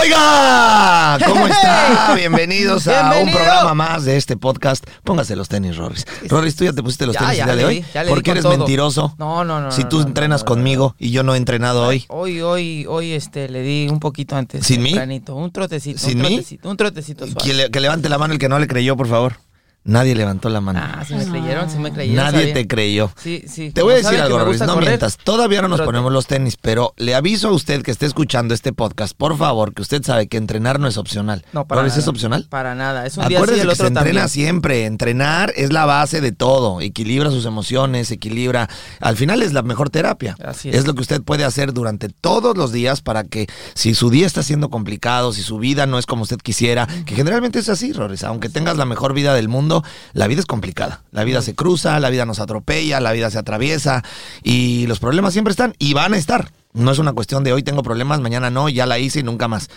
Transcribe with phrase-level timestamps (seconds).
[0.00, 2.14] Oiga, ¿cómo está?
[2.14, 4.84] Bienvenidos a un programa más de este podcast.
[5.04, 6.06] Póngase los tenis, Rorris.
[6.28, 7.74] Rorris, tú ya te pusiste los Ya, tenis ya el día de hoy.
[7.82, 8.56] di, ya le ¿Por di qué con eres todo.
[8.58, 9.14] mentiroso?
[9.18, 9.70] No, no, no.
[9.70, 12.04] Si tú no, no, entrenas no, conmigo y yo no he entrenado hoy.
[12.08, 14.66] Hoy, hoy, hoy, este, le di un poquito antes.
[14.66, 14.94] ¿Sin mí?
[15.28, 15.98] Un trotecito.
[15.98, 16.28] ¿Sin un mí?
[16.36, 17.40] trotecito, Un trotecito suave.
[17.46, 19.34] Que, le- que levante la mano el que no le creyó, por favor.
[19.82, 20.78] Nadie levantó la mano.
[20.82, 22.24] Ah, si me creyeron, si me creyeron.
[22.24, 22.54] Nadie sabía.
[22.54, 23.10] te creyó.
[23.16, 23.70] Sí, sí.
[23.70, 25.16] Te voy a decir que algo, gusta no correr, mientas.
[25.16, 28.74] Todavía no nos ponemos los tenis, pero le aviso a usted que esté escuchando este
[28.74, 31.46] podcast, por favor, que usted sabe que entrenar no es opcional.
[31.54, 31.98] No, para nada.
[31.98, 32.46] ¿es opcional?
[32.50, 33.06] Para nada.
[33.06, 34.84] Es un día Acuérdese sí y el que otro se entrena siempre.
[34.84, 36.82] Entrenar es la base de todo.
[36.82, 38.68] Equilibra sus emociones, equilibra.
[39.00, 40.36] Al final es la mejor terapia.
[40.44, 40.86] Así es.
[40.86, 44.42] lo que usted puede hacer durante todos los días para que si su día está
[44.42, 48.24] siendo complicado, si su vida no es como usted quisiera, que generalmente es así, Rorris.
[48.24, 49.69] Aunque tengas la mejor vida del mundo,
[50.12, 51.02] la vida es complicada.
[51.10, 54.02] La vida se cruza, la vida nos atropella, la vida se atraviesa
[54.42, 56.52] y los problemas siempre están y van a estar.
[56.72, 59.48] No es una cuestión de hoy tengo problemas, mañana no, ya la hice y nunca
[59.48, 59.68] más.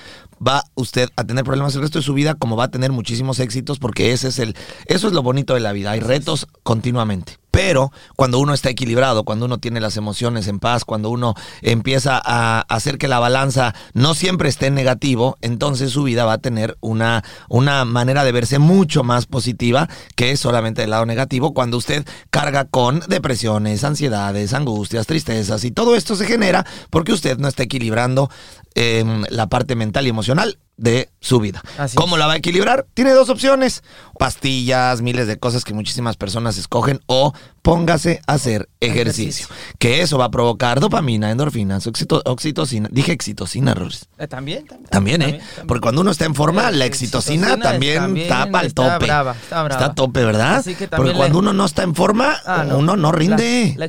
[0.46, 3.40] Va usted a tener problemas el resto de su vida, como va a tener muchísimos
[3.40, 4.56] éxitos, porque ese es el,
[4.86, 5.92] eso es lo bonito de la vida.
[5.92, 7.43] Hay retos continuamente.
[7.54, 12.20] Pero cuando uno está equilibrado, cuando uno tiene las emociones en paz, cuando uno empieza
[12.26, 16.38] a hacer que la balanza no siempre esté en negativo, entonces su vida va a
[16.40, 21.78] tener una, una manera de verse mucho más positiva que solamente del lado negativo cuando
[21.78, 27.48] usted carga con depresiones, ansiedades, angustias, tristezas y todo esto se genera porque usted no
[27.48, 28.32] está equilibrando
[28.74, 31.62] eh, la parte mental y emocional de su vida.
[31.78, 32.20] Así ¿Cómo es.
[32.20, 32.86] la va a equilibrar?
[32.94, 33.84] Tiene dos opciones.
[34.18, 37.34] Pastillas, miles de cosas que muchísimas personas escogen o
[37.64, 39.48] póngase a hacer ejercicio.
[39.48, 39.48] Ejercicio.
[39.80, 42.90] Que eso va a provocar dopamina, endorfinas, oxito- oxitocina.
[42.92, 44.06] Dije excitocina, Roris.
[44.20, 44.90] Eh, También, también.
[44.92, 45.42] También, ¿eh?
[45.68, 49.06] Porque cuando uno está en forma, la excitocina, Excitocina también, también tapa al está tope.
[49.06, 49.86] brava, está brava.
[49.86, 50.56] a tope, ¿verdad?
[50.58, 53.72] Así que Porque cuando le- uno no está en forma, Ah, uno no rinde.
[53.72, 53.86] La, la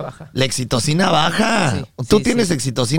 [0.00, 0.30] baja.
[0.32, 1.72] La excitocina baja.
[1.76, 2.50] Sí, ¿Tú sí, tienes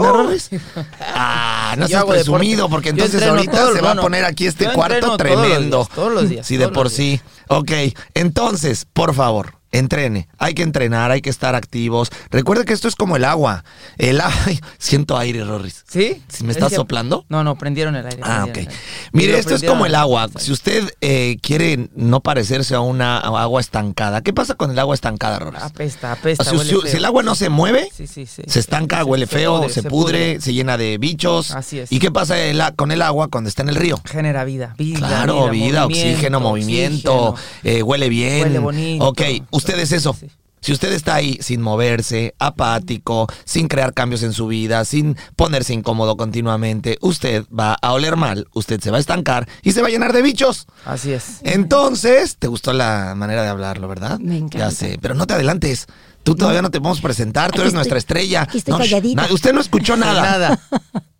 [0.03, 0.13] Oh.
[0.13, 0.49] Roris?
[1.13, 5.87] Ah, no seas presumido, porque entonces ahorita se va a poner aquí este cuarto tremendo.
[5.95, 7.19] todos los días, Sí, de por sí.
[7.47, 7.71] Ok,
[8.13, 9.55] entonces, por favor.
[9.71, 12.09] Entrene, hay que entrenar, hay que estar activos.
[12.29, 13.63] Recuerde que esto es como el agua.
[13.97, 14.33] El agua.
[14.77, 15.83] Siento aire, Roris.
[15.87, 16.21] ¿Sí?
[16.27, 17.25] ¿Sí ¿Me Es estás soplando?
[17.29, 18.19] No, no, prendieron el aire.
[18.23, 18.57] Ah, ok.
[18.57, 18.71] aire.
[19.13, 20.29] Mire, esto es como el agua.
[20.37, 24.95] Si usted eh, quiere no parecerse a una agua estancada, ¿qué pasa con el agua
[24.95, 25.61] estancada, Roris?
[25.61, 26.43] Apesta, apesta.
[26.43, 28.43] O sea, huele si, si el agua no se mueve, Sí, sí, sí.
[28.47, 31.51] se estanca, huele feo, se, pudre, se llena de bichos.
[31.51, 31.91] Así es.
[31.91, 33.99] ¿Y qué pasa el con el agua cuando está en el río?
[34.05, 34.75] Genera vida.
[34.77, 37.51] vida Claro, vida, oxígeno, movimiento, oxígeno.
[37.63, 38.43] eh, huele bien.
[38.43, 39.05] Huele bonito.
[39.05, 39.21] Ok,
[39.61, 40.15] usted es eso.
[40.19, 40.27] Sí.
[40.63, 45.73] Si usted está ahí sin moverse, apático, sin crear cambios en su vida, sin ponerse
[45.73, 49.87] incómodo continuamente, usted va a oler mal, usted se va a estancar y se va
[49.87, 50.67] a llenar de bichos.
[50.85, 51.39] Así es.
[51.41, 54.19] Entonces, te gustó la manera de hablarlo, ¿verdad?
[54.19, 54.59] Me encanta.
[54.59, 55.87] Ya sé, pero no te adelantes.
[56.21, 58.41] Tú todavía no te podemos presentar, tú eres estoy- nuestra estrella.
[58.43, 59.27] aquí estoy No, calladita.
[59.33, 60.21] usted no escuchó nada.
[60.21, 60.59] Nada.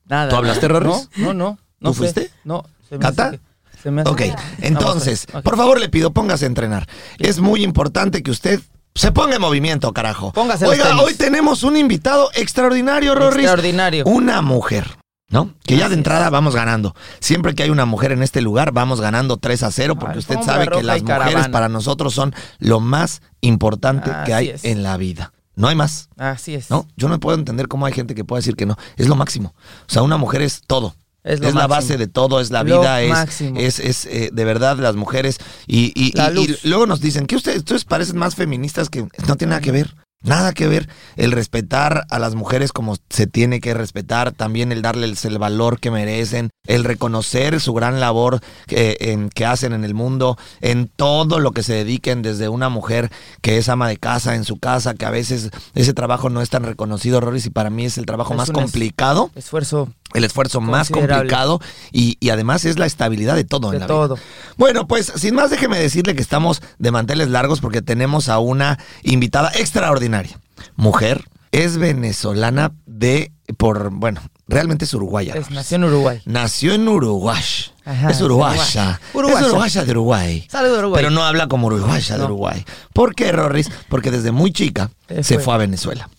[0.05, 0.29] Nada.
[0.29, 0.67] ¿Tú hablaste.
[0.67, 1.09] Rorris?
[1.17, 1.59] No, no, no.
[1.79, 1.97] no ¿Tú sé.
[1.97, 2.31] fuiste?
[2.43, 2.63] No.
[2.87, 3.39] se me hace ¿Cata?
[3.81, 4.21] Se me hace Ok,
[4.61, 6.87] entonces, Vamos por favor le pido, póngase a entrenar.
[7.19, 8.61] Es muy importante que usted
[8.93, 10.31] se ponga en movimiento, carajo.
[10.33, 11.03] Póngase los Oiga, tenis.
[11.03, 13.45] hoy tenemos un invitado extraordinario, Rorris.
[13.45, 14.05] Extraordinario.
[14.05, 14.97] Una mujer.
[15.29, 15.53] ¿No?
[15.63, 16.93] Que ya de entrada vamos ganando.
[17.21, 20.35] Siempre que hay una mujer en este lugar, vamos ganando 3 a 0, porque usted
[20.41, 21.51] sabe que las mujeres caravana.
[21.51, 24.65] para nosotros son lo más importante que hay es.
[24.65, 25.31] en la vida.
[25.55, 26.09] No hay más.
[26.17, 26.69] Así es.
[26.69, 26.85] ¿No?
[26.97, 28.77] Yo no puedo entender cómo hay gente que puede decir que no.
[28.97, 29.53] Es lo máximo.
[29.87, 30.95] O sea, una mujer es todo.
[31.23, 33.59] Es la base de todo, es la Lo vida, es, máximo.
[33.59, 35.37] es, es eh, de verdad las mujeres.
[35.67, 36.65] Y, y- La y- y luz.
[36.65, 39.95] luego nos dicen que ustedes, ustedes parecen más feministas que no tiene nada que ver.
[40.23, 40.87] Nada que ver.
[41.15, 45.79] El respetar a las mujeres como se tiene que respetar, también el darles el valor
[45.79, 50.87] que merecen, el reconocer su gran labor que, en- que hacen en el mundo, en
[50.95, 53.11] todo lo que se dediquen, desde una mujer
[53.41, 56.51] que es ama de casa en su casa, que a veces ese trabajo no es
[56.51, 60.61] tan reconocido, Roris, y para mí es el trabajo Es más complicado Esfuerzo el esfuerzo
[60.61, 61.59] más complicado
[61.91, 64.15] y, y además es la estabilidad de todo en de la todo.
[64.15, 64.25] vida.
[64.57, 68.79] Bueno, pues sin más déjeme decirle que estamos de manteles largos porque tenemos a una
[69.03, 70.39] invitada extraordinaria.
[70.75, 75.33] Mujer, es venezolana de por bueno, realmente es uruguaya.
[75.33, 76.21] Es, nació en Uruguay.
[76.25, 77.43] Nació en Uruguay.
[77.83, 78.99] Ajá, es es uruguaya.
[79.13, 79.39] uruguaya.
[79.41, 80.47] Es uruguaya de Uruguay.
[80.49, 80.99] Sale de Uruguay.
[81.03, 82.23] Pero no habla como uruguaya de.
[82.23, 82.63] Uruguay.
[82.93, 83.69] ¿Por qué, Rorris?
[83.89, 84.91] Porque desde muy chica
[85.21, 86.09] Se fue a Venezuela.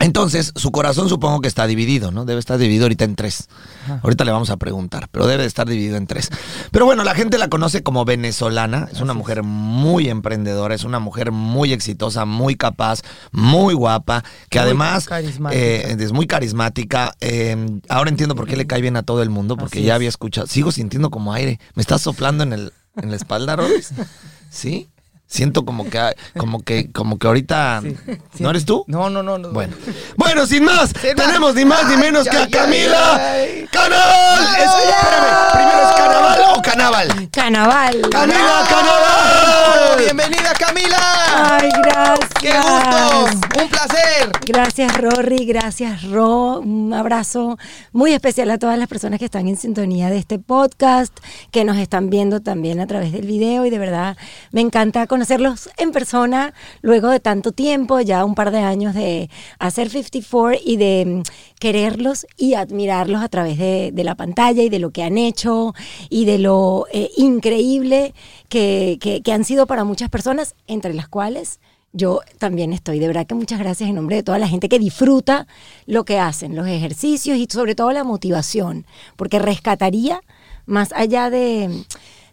[0.00, 2.24] Entonces, su corazón supongo que está dividido, ¿no?
[2.24, 3.48] Debe estar dividido ahorita en tres.
[4.02, 6.30] Ahorita le vamos a preguntar, pero debe de estar dividido en tres.
[6.70, 8.88] Pero bueno, la gente la conoce como venezolana.
[8.90, 14.58] Es una mujer muy emprendedora, es una mujer muy exitosa, muy capaz, muy guapa, que
[14.58, 15.06] Muy además
[15.52, 17.14] eh, es muy carismática.
[17.20, 17.56] Eh,
[17.90, 20.08] ahora entiendo por qué le cae bien a todo el mundo, porque Así ya había
[20.08, 20.46] escuchado.
[20.46, 21.60] Sigo sintiendo como aire.
[21.74, 23.58] ¿Me estás soplando en, el, en la espalda?
[24.50, 24.88] ¿Sí?
[25.30, 26.00] Siento como que,
[26.36, 27.82] como que, como que ahorita.
[27.84, 27.96] Sí,
[28.34, 28.42] sí.
[28.42, 28.84] ¿No eres tú?
[28.88, 29.38] No, no, no.
[29.38, 29.50] no.
[29.52, 29.74] Bueno.
[30.16, 31.26] Bueno, sin más, Sin más.
[31.26, 33.68] tenemos ni más ni Ay, menos que a Camila ay, ay.
[33.70, 34.44] Canal.
[34.58, 37.30] Es- espérame, primero es Carnaval o Canaval.
[37.30, 38.00] Carnaval.
[38.10, 39.98] Camila ¡Oh, Canaval.
[40.00, 41.58] ¡Bienvenida, Camila!
[41.60, 42.30] Ay, gracias.
[42.40, 43.60] ¡Qué gusto!
[43.62, 44.30] ¡Un placer!
[44.46, 45.46] Gracias, Rory.
[45.46, 46.58] Gracias, Ro.
[46.60, 47.56] Un abrazo
[47.92, 51.16] muy especial a todas las personas que están en sintonía de este podcast,
[51.52, 53.64] que nos están viendo también a través del video.
[53.66, 54.16] Y de verdad,
[54.50, 59.28] me encanta conocerlos en persona luego de tanto tiempo, ya un par de años de
[59.58, 61.22] hacer 54 y de mm,
[61.58, 65.74] quererlos y admirarlos a través de, la pantalla y de lo que han hecho
[66.08, 68.14] y de lo eh, increíble
[68.48, 71.60] que, que- que han sido para muchas personas, entre las cuales
[71.92, 72.98] yo también estoy.
[72.98, 75.46] De verdad que muchas gracias en nombre de toda la gente que disfruta
[75.84, 80.22] lo que hacen, los ejercicios y sobre todo la motivación, porque rescataría
[80.64, 81.84] más allá de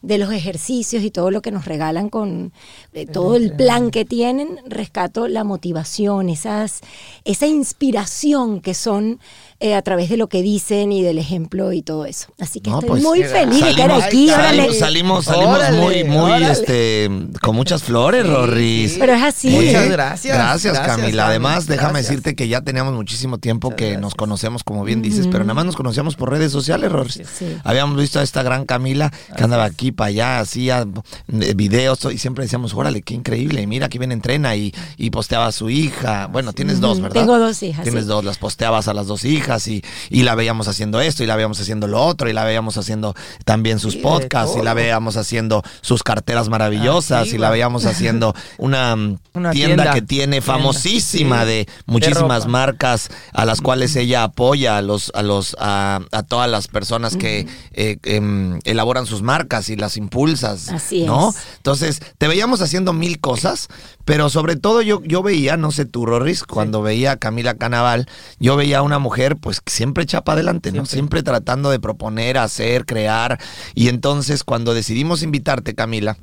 [0.01, 2.53] de los ejercicios y todo lo que nos regalan con
[2.93, 6.81] eh, todo el plan que tienen, rescato la motivación, esas,
[7.25, 9.19] esa inspiración que son
[9.59, 12.27] eh, a través de lo que dicen y del ejemplo y todo eso.
[12.39, 14.29] Así que No, estoy pues, muy feliz de estar Salimos, aquí.
[14.29, 14.73] Ay, órale.
[14.73, 16.51] salimos, salimos, salimos Órale, muy, muy, órale.
[16.51, 17.09] este,
[17.41, 18.91] con muchas flores, Sí, Rorris.
[18.93, 18.97] sí.
[18.99, 19.49] Pero es así.
[19.49, 20.37] Muchas gracias.
[20.37, 21.23] Gracias, Gracias, Camila.
[21.23, 21.29] Cami.
[21.31, 22.09] Además, déjame Gracias.
[22.09, 24.01] decirte que ya teníamos muchísimo tiempo Muchas que gracias.
[24.01, 27.21] nos conocemos, como bien dices, pero nada más nos conocíamos por redes sociales, Rorris.
[27.37, 27.57] Sí.
[27.63, 30.85] Habíamos visto a esta gran Camila que andaba aquí para allá, hacía
[31.33, 33.61] eh, videos y siempre decíamos, órale, qué increíble.
[33.61, 36.27] Y mira, aquí viene entrena y, y posteaba a su hija.
[36.27, 37.21] Bueno, tienes dos, ¿verdad?
[37.21, 38.07] Tengo dos hijas, Tienes sí.
[38.07, 41.35] dos, las posteabas a las dos hijas y, y la veíamos haciendo esto y la
[41.35, 43.15] veíamos haciendo lo otro y la veíamos haciendo
[43.45, 48.35] también sus Sí, podcasts y la veíamos haciendo sus carteras maravillosas y la veíamos haciendo
[48.57, 48.93] una,
[49.33, 49.93] Una tienda, tienda.
[49.93, 51.47] que tiene Tienda, famosísima sí.
[51.47, 56.49] de muchísimas marcas a las cuales ella apoya a los a los a, a todas
[56.49, 61.29] las personas que eh, em, elaboran sus marcas y las impulsas Así ¿no?
[61.29, 61.35] es.
[61.57, 63.67] entonces te veíamos haciendo mil cosas
[64.05, 68.07] pero sobre todo yo yo veía no sé tú Rorris cuando veía a Camila Canaval
[68.39, 70.91] yo veía a una mujer pues siempre echa para adelante no Siempre.
[70.91, 73.39] siempre tratando de proponer hacer crear
[73.75, 76.17] y entonces cuando decidimos invitarte Camila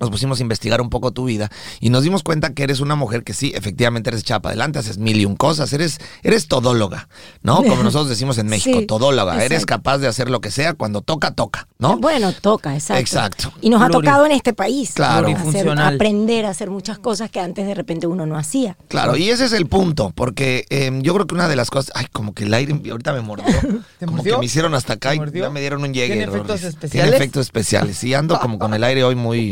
[0.00, 2.96] Nos pusimos a investigar un poco tu vida y nos dimos cuenta que eres una
[2.96, 6.48] mujer que sí, efectivamente eres echada para adelante, haces mil y un cosas, eres, eres
[6.48, 7.08] todóloga,
[7.42, 7.56] ¿no?
[7.62, 11.00] Como nosotros decimos en México, Sí, todóloga, eres capaz de hacer lo que sea, cuando
[11.02, 11.98] toca, toca, ¿no?
[11.98, 13.00] Bueno, toca, exacto.
[13.00, 13.52] Exacto.
[13.60, 15.28] Y nos ha tocado en este país Claro.
[15.28, 18.76] hacer- aprender a hacer muchas cosas que antes de repente uno no hacía.
[18.88, 21.92] Claro, y ese es el punto, porque eh, yo creo que una de las cosas,
[21.94, 23.46] ay, como que el aire ahorita me mordió,
[23.98, 24.34] ¿Te como mordió?
[24.34, 26.14] que me hicieron hasta acá ¿Te y ya me dieron un llegue.
[26.14, 26.64] ¿Tiene efectos Rorris.
[26.64, 26.90] especiales?
[27.10, 29.43] Tiene efectos especiales, sí, ando como con el aire hoy muy...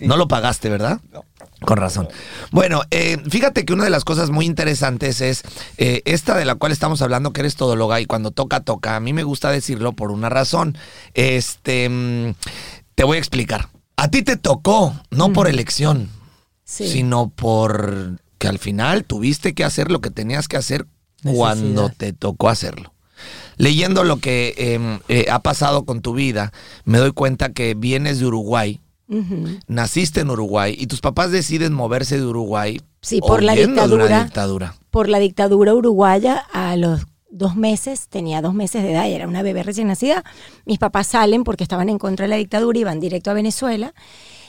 [0.00, 1.00] No lo pagaste, ¿verdad?
[1.60, 2.08] Con razón.
[2.50, 5.42] Bueno, eh, fíjate que una de las cosas muy interesantes es
[5.78, 8.96] eh, esta de la cual estamos hablando, que eres todóloga y cuando toca, toca.
[8.96, 10.76] A mí me gusta decirlo por una razón.
[11.14, 12.34] Este, mm,
[12.94, 13.68] te voy a explicar.
[13.96, 16.10] A ti te tocó, no por elección,
[16.64, 16.88] Sí.
[16.88, 20.86] sino por que al final tuviste que hacer lo que tenías que hacer
[21.22, 22.92] cuando te tocó hacerlo.
[23.56, 26.52] Leyendo lo que em, eh, ha pasado con tu vida,
[26.84, 28.80] me doy cuenta que vienes de Uruguay,
[29.68, 32.80] Naciste en Uruguay y tus papás deciden moverse de Uruguay.
[33.00, 34.24] Sí, por la dictadura.
[34.24, 34.74] dictadura.
[34.90, 39.28] Por la dictadura uruguaya, a los dos meses, tenía dos meses de edad y era
[39.28, 40.24] una bebé recién nacida,
[40.64, 43.94] mis papás salen porque estaban en contra de la dictadura y van directo a Venezuela,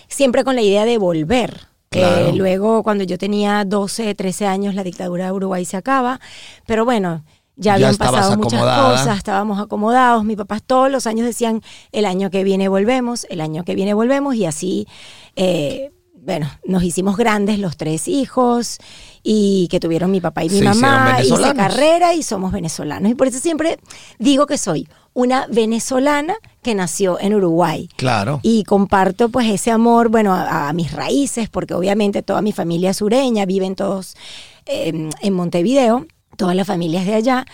[0.08, 1.68] siempre con la idea de volver.
[1.90, 2.28] Claro.
[2.28, 6.20] Eh, luego, cuando yo tenía 12, 13 años, la dictadura de Uruguay se acaba,
[6.66, 7.24] pero bueno,
[7.58, 8.92] ya habían pasado muchas acomodada.
[8.92, 11.62] cosas, estábamos acomodados, mis papás todos los años decían,
[11.92, 14.88] el año que viene volvemos, el año que viene volvemos, y así,
[15.36, 18.78] eh, bueno, nos hicimos grandes los tres hijos,
[19.24, 23.12] y que tuvieron mi papá y mi Se mamá, hice carrera y somos venezolanos.
[23.12, 23.78] Y por eso siempre
[24.20, 27.90] digo que soy una venezolana que nació en Uruguay.
[27.98, 28.40] Claro.
[28.44, 32.94] Y comparto pues ese amor, bueno, a, a mis raíces, porque obviamente toda mi familia
[32.94, 34.16] sureña, viven todos
[34.66, 36.06] eh, en Montevideo,
[36.38, 37.46] todas las familias de allá.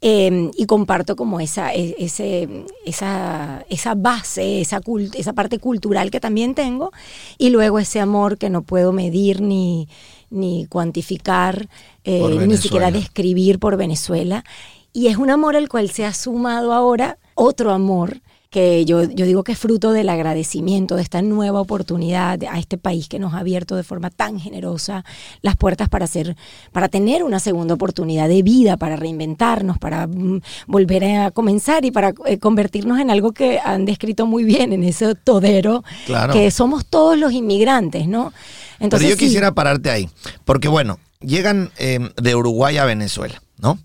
[0.00, 2.48] eh, y comparto como esa, e- ese,
[2.86, 6.92] esa, esa base, esa, cult- esa parte cultural que también tengo,
[7.36, 9.88] y luego ese amor que no puedo medir ni,
[10.30, 11.68] ni cuantificar,
[12.04, 14.44] eh, ni siquiera describir por Venezuela.
[14.92, 19.26] Y es un amor al cual se ha sumado ahora otro amor que yo, yo
[19.26, 23.34] digo que es fruto del agradecimiento de esta nueva oportunidad a este país que nos
[23.34, 25.04] ha abierto de forma tan generosa
[25.42, 26.36] las puertas para hacer,
[26.72, 31.90] para tener una segunda oportunidad de vida, para reinventarnos, para mm, volver a comenzar y
[31.90, 36.32] para eh, convertirnos en algo que han descrito muy bien en ese todero Claro.
[36.32, 38.32] que somos todos los inmigrantes, ¿no?
[38.78, 39.16] Pero yo sí.
[39.16, 40.08] quisiera pararte ahí,
[40.44, 43.78] porque bueno, llegan eh, de Uruguay a Venezuela, ¿no?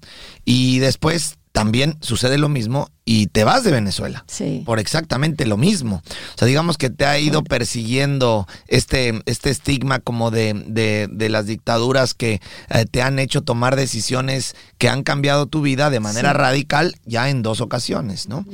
[0.46, 4.24] Y después también sucede lo mismo y te vas de Venezuela.
[4.27, 4.63] Sí.
[4.65, 6.01] Por exactamente lo mismo.
[6.36, 11.29] O sea, digamos que te ha ido persiguiendo este, este estigma como de, de, de
[11.29, 16.00] las dictaduras que eh, te han hecho tomar decisiones que han cambiado tu vida de
[16.00, 16.38] manera Sí.
[16.38, 18.45] radical ya en dos ocasiones, ¿no?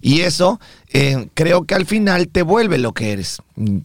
[0.00, 0.58] Y eso
[0.94, 3.38] eh, creo que al final te vuelve lo que eres.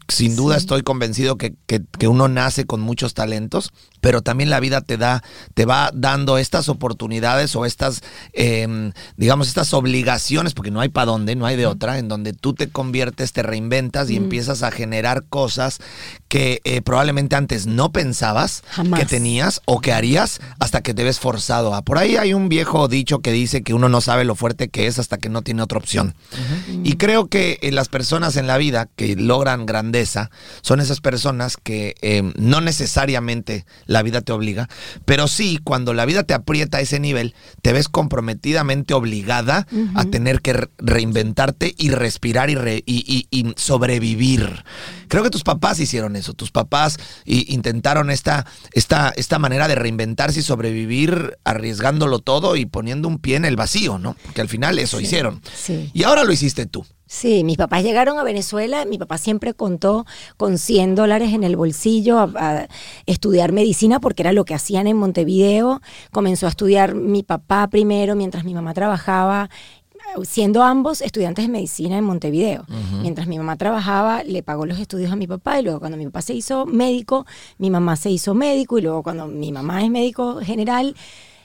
[0.09, 0.61] Sin duda Sí.
[0.61, 3.71] estoy convencido que, que- que uno nace con muchos talentos,
[4.01, 8.01] pero también la vida te da, te va dando estas oportunidades o estas,
[8.33, 10.06] eh, digamos, estas obligaciones,
[10.53, 13.43] porque no hay para dónde, no hay de otra, en donde tú te conviertes, te
[13.43, 15.79] reinventas y empiezas a generar cosas
[16.27, 18.99] que eh, probablemente antes no pensabas Jamás.
[18.99, 21.81] que tenías o que harías hasta que te ves forzado a.
[21.81, 24.87] Por ahí hay un viejo dicho que dice que uno no sabe lo fuerte que
[24.87, 26.15] es hasta que no tiene otra opción.
[26.83, 30.29] Y creo que eh, las personas en la vida que logran grandeza
[30.61, 34.69] son esas personas que eh, no necesariamente la vida te obliga,
[35.05, 40.05] pero sí cuando la vida te aprieta a ese nivel, te ves comprometidamente obligada a
[40.05, 44.63] tener que re- reinventarte y respirar y, re- y- y- y sobrevivir.
[45.07, 50.39] Creo que tus papás hicieron eso, tus papás intentaron esta, esta, esta manera de reinventarse
[50.39, 54.15] y sobrevivir arriesgándolo todo y poniendo un pie en el vacío, ¿no?
[54.25, 55.41] Porque al final eso Sí, hicieron.
[55.55, 55.89] sí.
[55.93, 56.85] Y ahora lo hiciste tú.
[57.09, 61.55] Sí, mis papás llegaron a Venezuela, mi papá siempre contó con 100 dólares en el
[61.55, 62.67] bolsillo a, a
[63.05, 65.81] estudiar medicina porque era lo que hacían en Montevideo.
[66.11, 69.49] Comenzó a estudiar mi papá primero mientras mi mamá trabajaba,
[70.23, 72.65] siendo ambos estudiantes de medicina en Montevideo.
[73.01, 76.05] Mientras mi mamá trabajaba, le pagó los estudios a mi papá y luego cuando mi
[76.05, 77.25] papá se hizo médico,
[77.57, 80.95] mi mamá se hizo médico y luego cuando mi mamá es médico general,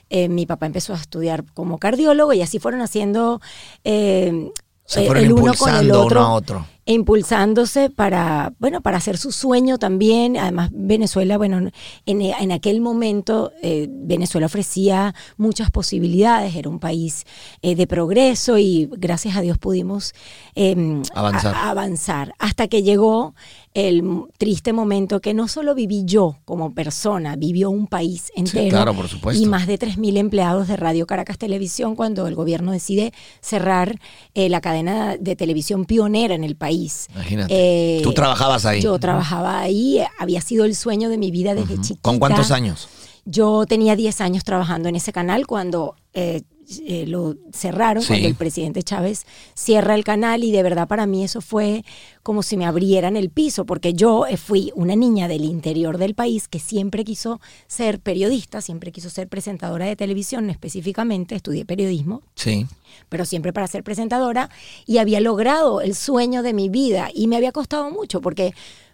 [0.09, 3.41] eh, mi papá empezó a estudiar como cardiólogo y así fueron haciendo
[3.83, 4.51] eh,
[4.85, 6.67] Se eh, fueron el uno con el impulsando otro uno a otro.
[6.85, 10.35] e impulsándose para, bueno, para hacer su sueño también.
[10.37, 11.69] Además, Venezuela, bueno,
[12.05, 17.25] en, en aquel momento eh, Venezuela ofrecía muchas posibilidades, era un país
[17.61, 20.13] eh, de progreso y gracias a Dios pudimos
[20.55, 21.55] eh, Avanzar.
[21.55, 22.33] a- avanzar.
[22.39, 23.33] Hasta que llegó
[23.73, 24.03] el
[24.37, 28.69] triste momento que no solo viví yo como persona, vivió un país entero.
[28.69, 29.41] claro, por supuesto.
[29.41, 33.99] Y más de 3.000 empleados de Radio Caracas Televisión cuando el gobierno decide cerrar
[34.35, 37.07] eh, la cadena de televisión pionera en el país.
[37.13, 37.53] Imagínate.
[37.97, 38.81] Eh, Tú trabajabas ahí.
[38.81, 42.01] Yo trabajaba ahí, había sido el sueño de mi vida desde chiquita.
[42.01, 42.87] ¿Con cuántos años?
[43.25, 46.41] Yo tenía 10 años trabajando en ese canal cuando eh,
[46.85, 48.07] eh, lo cerraron, Sí.
[48.09, 51.83] cuando el presidente Chávez cierra el canal y de verdad para mí eso fue
[52.23, 56.15] como si me abrieran el piso, porque yo eh, fui una niña del interior del
[56.15, 62.21] país que siempre quiso ser periodista, siempre quiso ser presentadora de televisión específicamente, estudié periodismo,
[62.35, 62.65] Sí.
[63.09, 64.49] pero siempre para ser presentadora
[64.85, 68.53] y había logrado el sueño de mi vida y me había costado mucho porque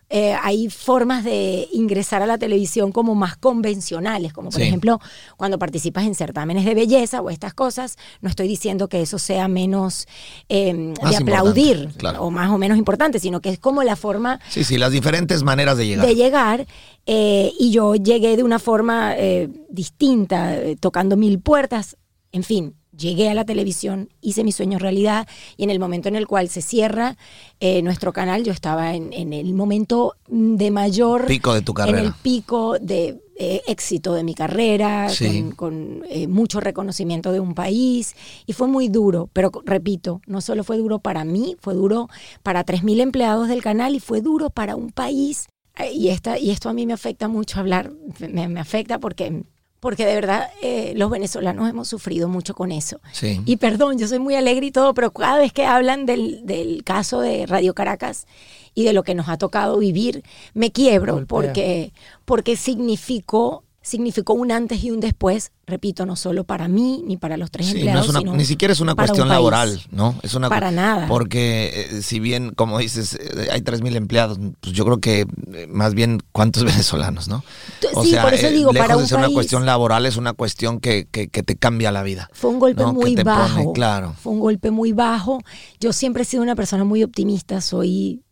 [0.10, 4.68] eh, hay formas de ingresar a la televisión como más convencionales, como por Sí.
[4.68, 5.00] ejemplo
[5.38, 9.48] cuando participas en certámenes de belleza o estas cosas, no estoy diciendo que eso sea
[9.48, 10.08] menos
[10.50, 12.24] eh, Más de aplaudir claro.
[12.24, 15.44] o más o menos importante, sino que es como la forma Sí, sí, las diferentes
[15.44, 16.06] maneras de llegar.
[16.08, 16.68] de llegar
[17.06, 21.98] eh, y yo llegué de una forma eh, distinta, tocando mil puertas,
[22.32, 25.27] en fin, llegué a la televisión, hice mi sueño realidad
[25.58, 27.18] y en el momento en el cual se cierra
[27.60, 31.25] eh, nuestro canal, yo estaba en, en el momento mm, de mayor...
[31.25, 32.18] Pico de tu En el carrera.
[32.22, 35.41] pico de eh, éxito de mi carrera, Sí.
[35.41, 38.13] con, con, eh, mucho reconocimiento de un país
[38.46, 42.10] y fue muy duro, pero repito, no solo fue duro para mí, fue duro
[42.44, 45.48] para 3.000 empleados del canal y fue duro para un país
[45.94, 49.44] y, esta, y esto a mí me afecta mucho hablar, me, me afecta porque,
[49.79, 53.00] porque de verdad eh, los venezolanos hemos sufrido mucho con eso.
[53.12, 53.41] Sí.
[53.45, 56.83] Y perdón, yo soy muy alegre y todo, pero cada vez que hablan del, del
[56.83, 58.27] caso de Radio Caracas
[58.74, 61.27] y de lo que nos ha tocado vivir, me quiebro Golpea.
[61.27, 61.93] porque,
[62.25, 67.38] porque significó, significó un antes y un después, repito, no solo para mí ni para
[67.38, 70.15] los tres Sí, empleados, es una- sino ni siquiera es una un cuestión laboral, ¿no?
[70.21, 71.07] Es una Para nada.
[71.07, 75.67] Porque eh, si bien, como dices, eh, hay 3.000 empleados, pues yo creo que eh,
[75.69, 77.43] más bien cuántos venezolanos, ¿no?
[77.81, 80.33] Tú- sí, por eso digo, lejos para de un ser una cuestión laboral, es una
[80.33, 82.29] cuestión que, que- que te cambia la vida.
[82.33, 83.74] Fue un golpe muy pone- bajo.
[83.74, 84.13] claro.
[84.21, 85.39] Fue un golpe muy bajo.
[85.79, 88.24] Yo siempre he sido una persona muy optimista, soy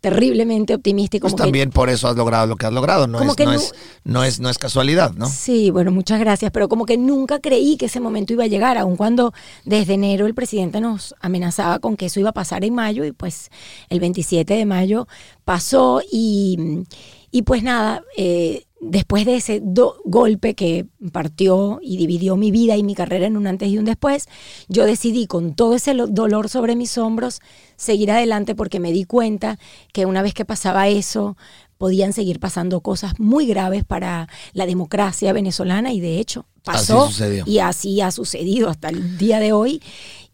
[0.00, 3.06] terriblemente optimista y como Pues que también por eso has logrado lo que has logrado,
[3.08, 3.74] no, es, que no- es,
[4.04, 5.26] no, es, no es casualidad, ¿no?
[5.26, 8.78] Sí, bueno, muchas gracias, pero como que nunca creí que ese momento iba a llegar,
[8.78, 9.32] aun cuando
[9.64, 13.10] desde enero el presidente nos amenazaba con que eso iba a pasar en mayo y
[13.12, 13.50] pues
[13.88, 15.08] el 27 de mayo
[15.44, 16.84] pasó y,
[17.32, 19.60] y pues nada, eh, después de ese
[20.04, 23.84] golpe que partió y dividió mi vida y mi carrera en un antes y un
[23.84, 24.26] después,
[24.68, 27.40] yo decidí con todo ese lo- dolor sobre mis hombros
[27.76, 29.58] seguir adelante porque me di cuenta
[29.92, 31.36] que una vez que pasaba eso,
[31.76, 37.12] podían seguir pasando cosas muy graves para la democracia venezolana y de hecho pasó Así
[37.12, 37.44] sucedió.
[37.46, 39.80] y así ha sucedido hasta el día de hoy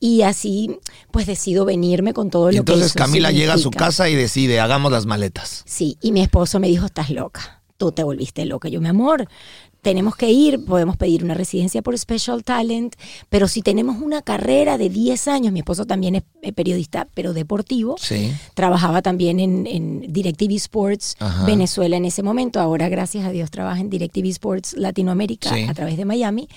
[0.01, 0.79] y así
[1.11, 4.15] pues decido venirme con todo lo entonces que eso Camila llega a su casa y
[4.15, 5.63] decide, hagamos las maletas.
[5.67, 8.69] Sí, y mi esposo me dijo, estás loca, tú te volviste loca.
[8.69, 9.29] Yo, mi amor,
[9.83, 12.95] tenemos que ir, podemos pedir una residencia por Special Talent,
[13.29, 17.97] pero si tenemos una carrera de 10 años, mi esposo también es periodista, pero deportivo,
[17.99, 18.33] Sí.
[18.55, 21.45] trabajaba también en, en DirecTV Sports Ajá.
[21.45, 25.65] Venezuela en ese momento, ahora gracias a Dios trabaja en DirecTV Sports Latinoamérica Sí.
[25.69, 26.49] a través de Miami.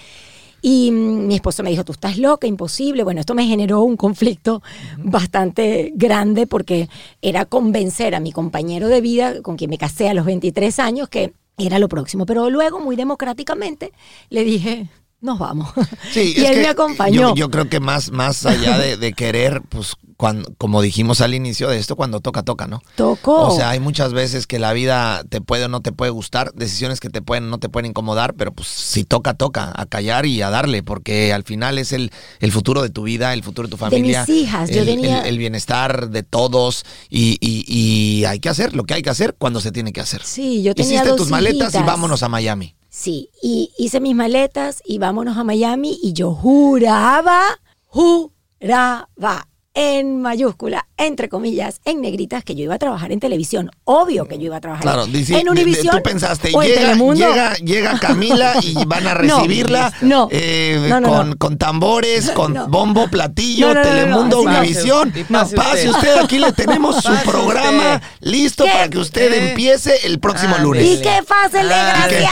[0.62, 3.04] Y mi esposo me dijo, tú estás loca, imposible.
[3.04, 4.62] Bueno, esto me generó un conflicto
[4.98, 6.90] bastante grande porque
[7.22, 11.10] era convencer a mi compañero de vida, con quien me casé a los 23 años,
[11.10, 12.26] que era lo próximo.
[12.26, 13.92] Pero luego, muy democráticamente,
[14.30, 14.90] le dije,
[15.22, 15.70] nos vamos.
[16.12, 17.30] Sí, y él que me acompañó.
[17.30, 21.36] Yo, yo creo que más, más allá de, de querer, pues cuando, como dijimos al
[21.36, 22.82] inicio de esto, cuando toca, toca, ¿no?
[22.96, 23.48] Tocó.
[23.50, 26.52] O sea, hay muchas veces que la vida te puede o no te puede gustar,
[26.56, 29.86] decisiones que te pueden o no te pueden incomodar, pero pues si toca, toca, a
[29.86, 33.44] callar y a darle, porque al final es el, el futuro de tu vida, el
[33.44, 34.26] futuro de tu familia.
[34.28, 38.50] mis hijas, yo el, tenía- el- el bienestar de todos y, y- y hay que
[38.50, 40.24] hacer lo que hay que hacer cuando se tiene que hacer.
[40.24, 42.74] Sí, yo tenía Hiciste dos tus maletas y vámonos a Miami.
[42.90, 47.44] Sí, y hice mis maletas y vámonos a Miami y yo juraba,
[47.86, 49.48] juraba
[49.78, 53.70] en mayúscula, entre comillas, en negritas, que yo iba a trabajar en televisión.
[53.84, 55.96] Obvio que yo iba a trabajar Claro, en, dice- en Univisión.
[55.96, 61.10] tú pensaste, o llega, llega, llega Camila y van a recibirla no, eh, no, no,
[61.10, 61.38] con, no.
[61.38, 62.68] con tambores, con No.
[62.68, 64.42] bombo, platillo, No, no, no, no, Telemundo.
[64.42, 65.14] Univisión.
[65.32, 66.18] Pase Pase usted.
[66.18, 68.72] aquí le tenemos su Pase programa listo ¿Qué?
[68.72, 69.50] para que usted Eh.
[69.50, 70.84] empiece el próximo Ah, lunes.
[70.86, 72.26] Y que pase el Ah, ¿Y qué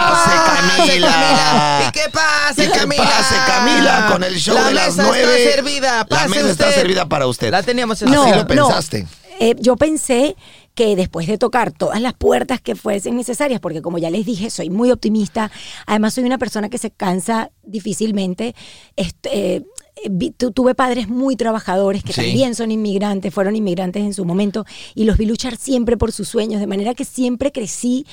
[0.00, 1.82] pase, Camila?
[1.88, 3.04] ¿Y qué pase, ¿Y qué Camila?
[3.04, 5.42] pase, Camila, con el show La de las mesa nueve?
[5.44, 7.50] está servida, La mesa está servida para usted.
[7.50, 8.36] La teníamos No, Así servida.
[8.42, 9.06] lo pensaste.
[9.40, 10.34] Eh, yo pensé
[10.74, 14.50] que después de tocar todas las puertas que fuesen necesarias, porque como ya les dije,
[14.50, 15.50] soy muy optimista,
[15.86, 18.54] además soy una persona que se cansa difícilmente,
[18.96, 19.62] este, eh,
[20.10, 22.20] vi- tu- tuve padres muy trabajadores que Sí.
[22.22, 24.64] también son inmigrantes, fueron inmigrantes en su momento,
[24.94, 28.06] y los vi luchar siempre por sus sueños, de manera que siempre crecí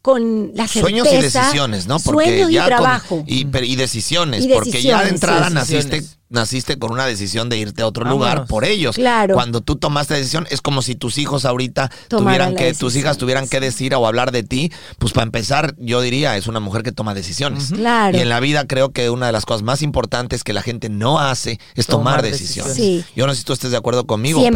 [0.00, 0.80] con la certeza.
[0.80, 1.98] Sueños y decisiones, ¿no?
[2.00, 3.24] Porque sueños y con- trabajo.
[3.26, 3.44] y,
[3.76, 5.54] decisiones, porque ya de entrada sí.
[5.54, 6.18] naciste, Decisiones.
[6.32, 8.26] Naciste con una decisión de irte a otro Vámonos.
[8.28, 8.96] lugar por ellos.
[8.96, 9.34] Claro.
[9.34, 13.18] Cuando tú tomaste decisión, es como si tus hijos ahorita Tomaran tuvieran que, tus hijas
[13.18, 14.72] tuvieran que decir o hablar de ti.
[14.98, 17.70] Pues para empezar, yo diría, es una mujer que toma decisiones.
[17.72, 18.16] Claro.
[18.16, 20.88] Y en la vida creo que una de las cosas más importantes que la gente
[20.88, 22.76] no hace es tomar, Tomar decisiones.
[22.76, 23.04] decisiones.
[23.06, 23.12] Sí.
[23.14, 24.52] Yo no sé si tú estés de acuerdo conmigo, 100%.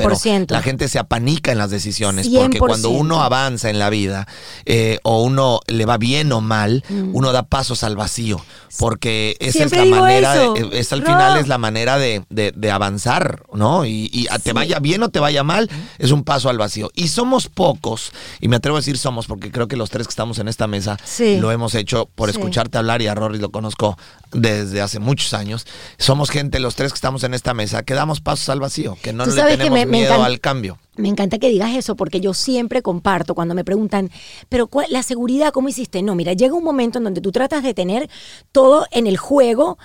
[0.47, 2.29] pero la gente se apanica en las decisiones.
[2.29, 2.99] Porque cuando 100%.
[3.01, 4.27] uno avanza en la vida
[4.65, 8.41] eh, o uno le va bien o mal, uno da pasos al vacío.
[8.79, 9.69] Porque esa Mm.
[9.69, 13.43] Siempre es la manera, de, es al final es la manera de, de- de avanzar,
[13.53, 13.85] ¿no?
[13.85, 16.91] Y, te vaya bien o te vaya mal, es un paso al vacío.
[16.95, 20.11] Y somos pocos, y me atrevo a decir somos, porque creo que los tres que
[20.11, 21.39] estamos en esta mesa Sí.
[21.39, 22.37] lo hemos hecho por Sí.
[22.39, 23.97] escucharte hablar y a Rory lo conozco
[24.33, 25.67] desde hace muchos años.
[25.99, 29.13] Somos gente, los tres que estamos en esta mesa, que damos pasos al vacío, que
[29.13, 30.79] no le tenemos me- miedo al cambio.
[30.97, 34.11] Me encanta que digas eso porque yo siempre comparto cuando me preguntan,
[34.49, 36.03] pero ¿cuál- la seguridad, ¿cómo hiciste?
[36.03, 38.09] No, mira, llega un momento en donde tú tratas de tener
[38.51, 39.77] todo en el juego,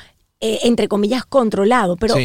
[0.41, 2.15] eh, entre comillas, controlado, pero.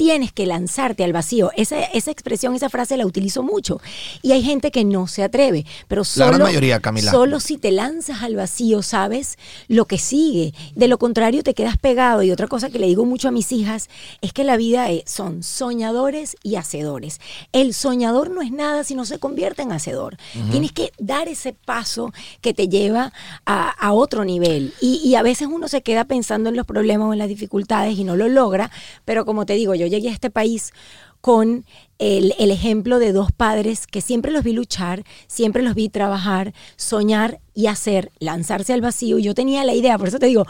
[0.00, 1.50] Tienes que lanzarte al vacío.
[1.58, 3.82] Esa, esa expresión, esa frase la utilizo mucho.
[4.22, 7.10] Y hay gente que no se atreve, pero La solo, gran mayoría, Camila.
[7.10, 9.36] solo si te lanzas al vacío sabes
[9.68, 10.54] lo que sigue.
[10.74, 12.22] De lo contrario te quedas pegado.
[12.22, 13.90] Y otra cosa que le digo mucho a mis hijas
[14.22, 17.20] es que la vida es- son soñadores y hacedores.
[17.52, 20.16] El soñador no es nada si no se convierte en hacedor.
[20.50, 22.10] Tienes que dar ese paso
[22.40, 23.12] que te lleva
[23.44, 24.72] a, a otro nivel.
[24.80, 27.98] Y, y a veces uno se queda pensando en los problemas o en las dificultades
[27.98, 28.70] y no lo logra.
[29.04, 30.72] Pero como te digo, yo llegué a este país
[31.20, 31.66] con
[32.00, 36.54] el, el ejemplo de dos padres que siempre los vi luchar, siempre los vi trabajar,
[36.76, 39.18] soñar y hacer, lanzarse al vacío.
[39.18, 40.46] Y yo tenía la idea, por eso te digo,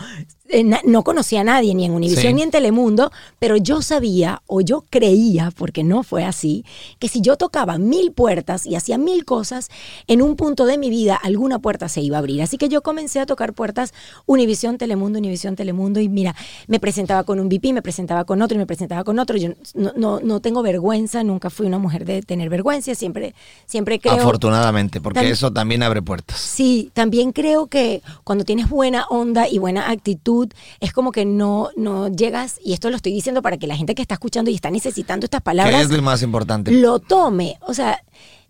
[0.48, 2.34] eh, no conocía a nadie, ni en Univisión Sí.
[2.34, 6.64] ni en Telemundo, pero yo sabía o yo creía, porque no fue así,
[6.98, 9.70] que si yo tocaba mil puertas y hacía mil cosas,
[10.06, 12.42] en un punto de mi vida alguna puerta se iba a abrir.
[12.42, 13.92] Así que yo comencé a tocar puertas
[14.26, 16.36] Univisión, Telemundo, Univisión, Telemundo, y mira,
[16.68, 19.36] me presentaba con un VP, me presentaba con otro y me presentaba con otro.
[19.36, 23.98] Yo no, no, no tengo vergüenza, nunca fui una mujer de tener vergüenza, siempre, siempre
[23.98, 24.14] creo...
[24.14, 26.38] Afortunadamente, porque eso también abre puertas.
[26.38, 30.48] Sí, también creo que cuando tienes buena onda y buena actitud,
[30.80, 33.94] es como que no, no llegas, y esto lo estoy diciendo para que la gente
[33.94, 36.72] que está escuchando y está necesitando estas palabras es lo más importante.
[36.72, 37.56] lo tome.
[37.62, 38.02] O sea,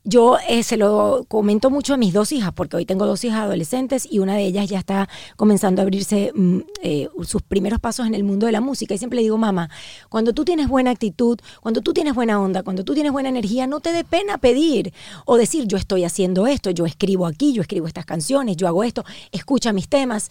[0.05, 3.41] yo eh, se lo comento mucho a mis dos hijas, porque hoy tengo dos hijas
[3.41, 8.07] adolescentes y una de ellas ya está comenzando a abrirse mm, eh, sus primeros pasos
[8.07, 8.95] en el mundo de la música.
[8.95, 9.71] Y siempre le digo, mamá,
[10.09, 13.67] cuando tú tienes buena actitud, cuando tú tienes buena onda, cuando tú tienes buena energía,
[13.67, 14.93] no te dé pena pedir
[15.27, 18.85] o decir, yo estoy haciendo esto, yo escribo aquí, yo escribo estas canciones, yo hago
[18.85, 20.31] esto, escucha mis temas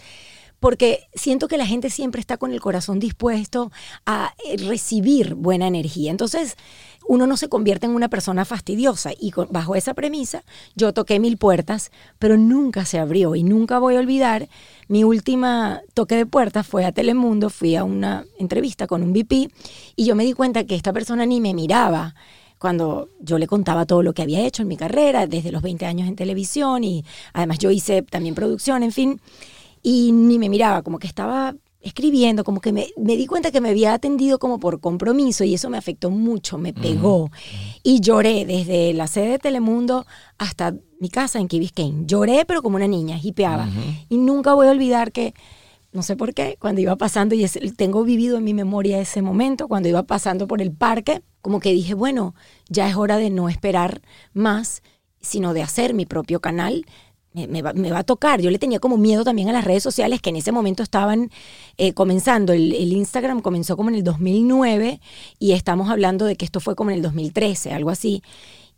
[0.60, 3.72] porque siento que la gente siempre está con el corazón dispuesto
[4.06, 6.12] a eh, recibir buena energía.
[6.12, 6.58] Entonces,
[7.10, 9.10] uno no se convierte en una persona fastidiosa.
[9.20, 10.44] Y bajo esa premisa
[10.76, 13.36] yo toqué mil puertas, pero nunca se abrió.
[13.36, 14.48] Y nunca voy a olvidar
[14.88, 19.50] mi última toque de puertas fue a Telemundo, fui a una entrevista con un VP
[19.96, 22.14] y yo me di cuenta que esta persona ni me miraba
[22.60, 25.88] cuando yo le contaba todo lo que había hecho en mi carrera, desde los 20
[25.88, 29.20] años en televisión y además yo hice también producción, en fin,
[29.82, 33.62] y ni me miraba, como que estaba escribiendo, como que me, me di cuenta que
[33.62, 37.32] me había atendido como por compromiso y eso me afectó mucho, me pegó.
[37.84, 40.06] Y lloré desde la sede de Telemundo
[40.38, 42.06] hasta mi casa en Key Biscayne.
[42.06, 43.70] Lloré, pero como una niña, hipeaba.
[44.10, 45.34] Y nunca voy a olvidar que,
[45.94, 49.22] no sé por qué, cuando iba pasando, y es- tengo vivido en mi memoria ese
[49.22, 52.36] momento, cuando iba pasando por el parque, como que dije, bueno,
[52.68, 54.02] ya es hora de no esperar
[54.34, 54.84] más,
[55.22, 56.86] sino de hacer mi propio canal.
[57.34, 58.42] Me, me va, me va a tocar.
[58.42, 61.30] Yo le tenía como miedo también a las redes sociales que en ese momento estaban
[61.78, 62.54] eh, comenzando.
[62.54, 65.00] El, el Instagram comenzó como en el 2009
[65.38, 68.24] y estamos hablando de que esto fue como en el 2013, algo así.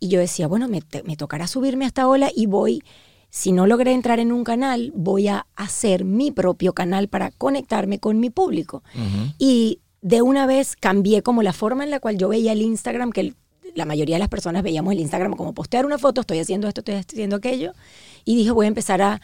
[0.00, 2.82] Y yo decía, bueno, me, te- me tocará subirme a esta ola y voy,
[3.30, 8.00] si no logré entrar en un canal, voy a hacer mi propio canal para conectarme
[8.00, 8.82] con mi público.
[9.38, 13.12] Y de una vez cambié como la forma en la cual yo veía el Instagram,
[13.12, 13.36] que el-
[13.74, 16.80] la mayoría de las personas veíamos el Instagram como postear una foto, estoy haciendo esto,
[16.82, 17.72] estoy haciendo aquello,
[18.24, 19.20] y dije voy a empezar a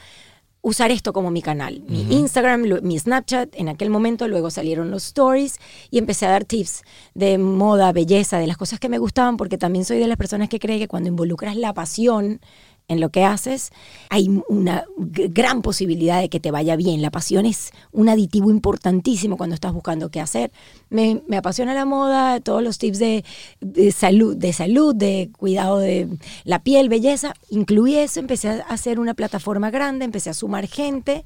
[0.61, 4.91] usar esto como mi canal, mi Instagram, lo- mi Snapchat, en aquel momento luego salieron
[4.91, 5.57] los stories
[5.91, 6.83] y empecé a dar tips
[7.15, 10.49] de moda, belleza, de las cosas que me gustaban, porque también soy de las personas
[10.49, 12.41] que cree que cuando involucras la pasión
[12.89, 13.71] en lo que haces,
[14.09, 17.03] hay una gran posibilidad de que te vaya bien.
[17.03, 20.51] La pasión es un aditivo importantísimo cuando estás buscando qué hacer.
[20.89, 23.25] Me, apasiona la moda, todos los tips de,
[23.61, 26.09] de salud, de salud, de cuidado de
[26.45, 27.35] la piel, belleza.
[27.51, 31.25] Incluí eso, empecé a hacer una plataforma grande, empecé a sumar gente.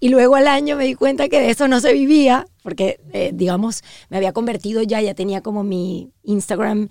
[0.00, 3.30] Y luego al año me di cuenta que de eso no se vivía, porque, eh,
[3.32, 6.88] digamos, me había convertido ya, ya tenía como mi Instagram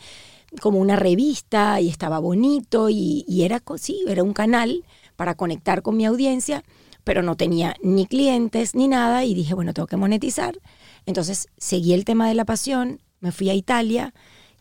[0.61, 4.83] como una revista y estaba bonito y, y era, co- sí, era un canal
[5.15, 6.63] para conectar con mi audiencia,
[7.03, 10.57] pero no tenía ni clientes ni nada y dije, bueno, tengo que monetizar.
[11.05, 14.13] Entonces seguí el tema de la pasión, me fui a Italia,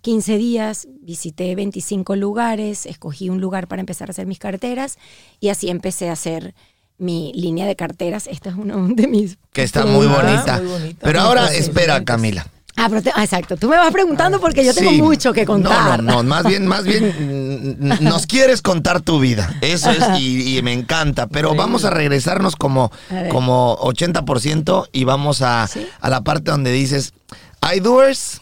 [0.02, 4.98] 15 días, visité 25 lugares, escogí un lugar para empezar a hacer mis carteras
[5.40, 6.54] y así empecé a hacer
[6.98, 8.26] mi línea de carteras.
[8.26, 9.38] Esta es uno de mis...
[9.52, 10.58] Que está muy bonita.
[10.58, 10.98] muy bonita.
[11.00, 12.04] Pero ahora, espera.
[12.04, 12.46] Camila.
[12.76, 13.56] Ah, pero te- ah, exacto.
[13.56, 16.02] Tú me vas preguntando porque yo tengo mucho que contar.
[16.02, 19.54] No, no, no, más bien, más bien nos quieres contar tu vida.
[19.60, 21.26] Eso es, y, y me encanta.
[21.28, 25.86] Pero vamos a regresarnos como, A como 80% y vamos a, Sí.
[26.00, 27.12] a la parte donde dices,
[27.60, 28.40] hay doers,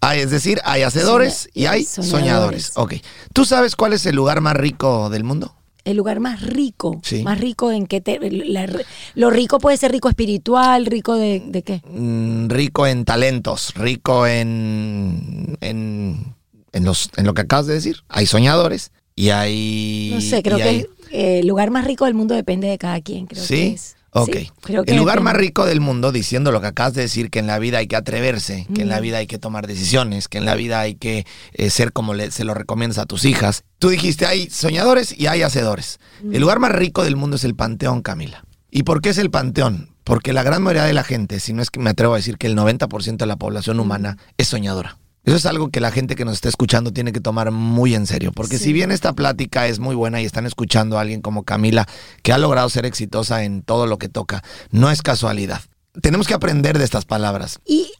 [0.00, 2.10] hay, es decir, hay hacedores y hay soñadores.
[2.10, 2.72] soñadores.
[2.76, 2.94] Ok.
[3.32, 5.54] ¿Tú sabes cuál es el lugar más rico del mundo?
[5.84, 7.00] El lugar más rico.
[7.02, 7.22] Sí.
[7.22, 8.68] Más rico en que te, la-
[9.14, 11.82] lo rico puede ser rico espiritual, rico de, de qué.
[11.90, 16.34] Mm, rico en talentos, rico en, en,
[16.72, 17.98] en los, en lo que acabas de decir.
[18.08, 20.10] Hay soñadores y hay...
[20.14, 23.00] No sé, creo que hay- el, eh, lugar más rico del mundo depende de cada
[23.00, 23.26] quien.
[23.26, 23.72] Creo que ¿Sí?
[23.74, 23.96] es.
[24.16, 24.30] Ok.
[24.32, 27.30] Sí, creo que el lugar más rico del mundo, diciendo lo que acabas de decir,
[27.30, 30.28] que en la vida hay que atreverse, que en la vida hay que tomar decisiones,
[30.28, 33.24] que en la vida hay que eh, ser como le- se lo recomiendas a tus
[33.24, 33.64] hijas.
[33.80, 35.98] Tú dijiste, hay soñadores y hay hacedores.
[36.22, 36.34] Mm.
[36.34, 38.44] El lugar más rico del mundo es el Panteón, Camila.
[38.70, 39.90] ¿Y por qué es el Panteón?
[40.04, 42.38] Porque la gran mayoría de la gente, si no es que me atrevo a decir
[42.38, 44.98] que el 90% de la población humana es soñadora.
[45.24, 48.06] Eso es algo que la gente que nos está escuchando tiene que tomar muy en
[48.06, 48.64] serio, porque Sí.
[48.64, 51.86] si bien esta plática es muy buena y están escuchando a alguien como Camila,
[52.22, 55.62] que ha logrado ser exitosa en todo lo que toca, no es casualidad.
[56.02, 57.60] Tenemos que aprender de estas palabras.
[57.64, 57.90] Y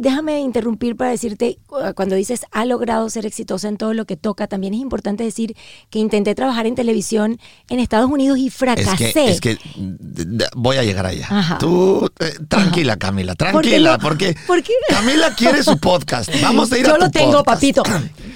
[0.00, 4.16] déjame interrumpir para decirte, cu- cuando dices ha logrado ser exitosa en todo lo que
[4.16, 5.56] toca, también es importante decir
[5.90, 9.12] que intenté trabajar en televisión en Estados Unidos y Es fracasé.
[9.12, 11.26] que, es que d- d- voy a llegar allá.
[11.30, 11.58] Ajá.
[11.58, 14.02] Tú, eh, tranquila, Camila, tranquila, no?
[14.02, 14.72] porque ¿Por qué?
[14.88, 16.30] Camila quiere su podcast.
[16.42, 17.46] Vamos a ir Yo a tu lo tengo, podcast.
[17.60, 17.82] papito.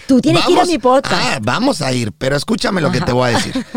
[0.07, 1.15] Tú tienes que ir a Vamos- mi podcast.
[1.17, 3.65] Ah, vamos a ir, pero escúchame lo que te voy a decir.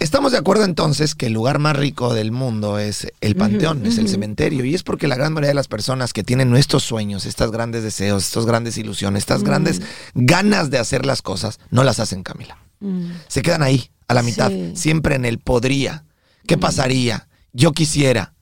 [0.00, 3.98] Estamos de acuerdo entonces que el lugar más rico del mundo es el panteón, es
[3.98, 6.50] el cementerio, y es porque la gran mayoría de las personas que tienen
[6.82, 9.82] sueños, estos grandes deseos, estas grandes ilusiones, estas grandes
[10.14, 12.58] ganas de hacer las cosas, no las hacen, Camila.
[12.80, 13.10] Mm.
[13.28, 14.72] Se quedan ahí, a la mitad, Sí.
[14.74, 16.04] siempre en el podría.
[16.46, 17.28] ¿Qué pasaría?
[17.52, 18.34] Yo quisiera.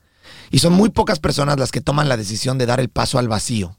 [0.51, 3.27] Y son muy pocas personas las que toman la decisión de dar el paso al
[3.27, 3.77] vacío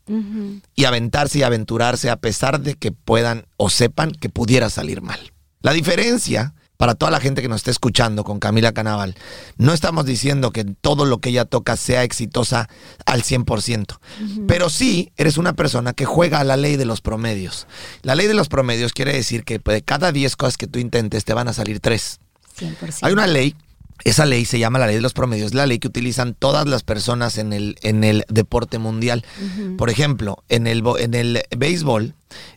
[0.75, 5.31] y aventarse y aventurarse a pesar de que puedan o sepan que pudiera salir mal.
[5.61, 9.15] La diferencia para toda la gente que nos está escuchando con Camila Canaval,
[9.57, 12.69] no estamos diciendo que todo lo que ella toca sea exitosa
[13.05, 13.99] al 100%,
[14.47, 17.67] pero sí eres una persona que juega a la ley de los promedios.
[18.03, 21.25] La ley de los promedios quiere decir que de cada 10 cosas que tú intentes
[21.25, 22.19] te van a salir 3.
[22.59, 22.99] 100%.
[23.01, 23.55] Hay una ley,
[24.09, 26.83] esa ley se llama la ley de los promedios, la ley que utilizan todas las
[26.83, 29.25] personas en el, en el deporte mundial.
[29.77, 32.13] Por ejemplo, en el, en el béisbol,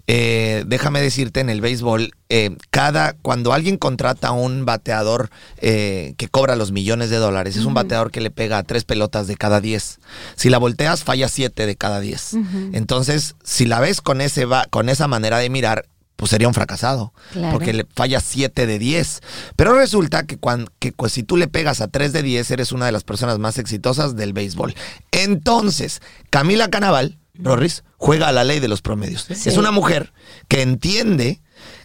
[0.07, 6.15] eh, déjame decirte, en el béisbol, eh, cada, cuando alguien contrata a un bateador eh,
[6.19, 9.27] que cobra los millones de dólares, es un bateador que le pega a tres pelotas
[9.27, 9.99] de cada diez.
[10.37, 12.35] Si la volteas, falla siete de cada diez.
[12.73, 15.87] Entonces, si la ves con, ese con esa manera de mirar,
[16.21, 17.13] pues sería un fracasado.
[17.33, 17.53] Claro.
[17.57, 19.21] Porque le falla 7 de 10.
[19.57, 22.73] Pero resulta que, cuan- que pues, si tú le pegas a 3 de 10, eres
[22.73, 24.75] una de las personas más exitosas del béisbol.
[25.13, 29.27] Entonces, Camila Canaval, Rorris, juega a la ley de los promedios.
[29.35, 29.49] Sí.
[29.49, 30.13] Es una mujer
[30.49, 31.41] que entiende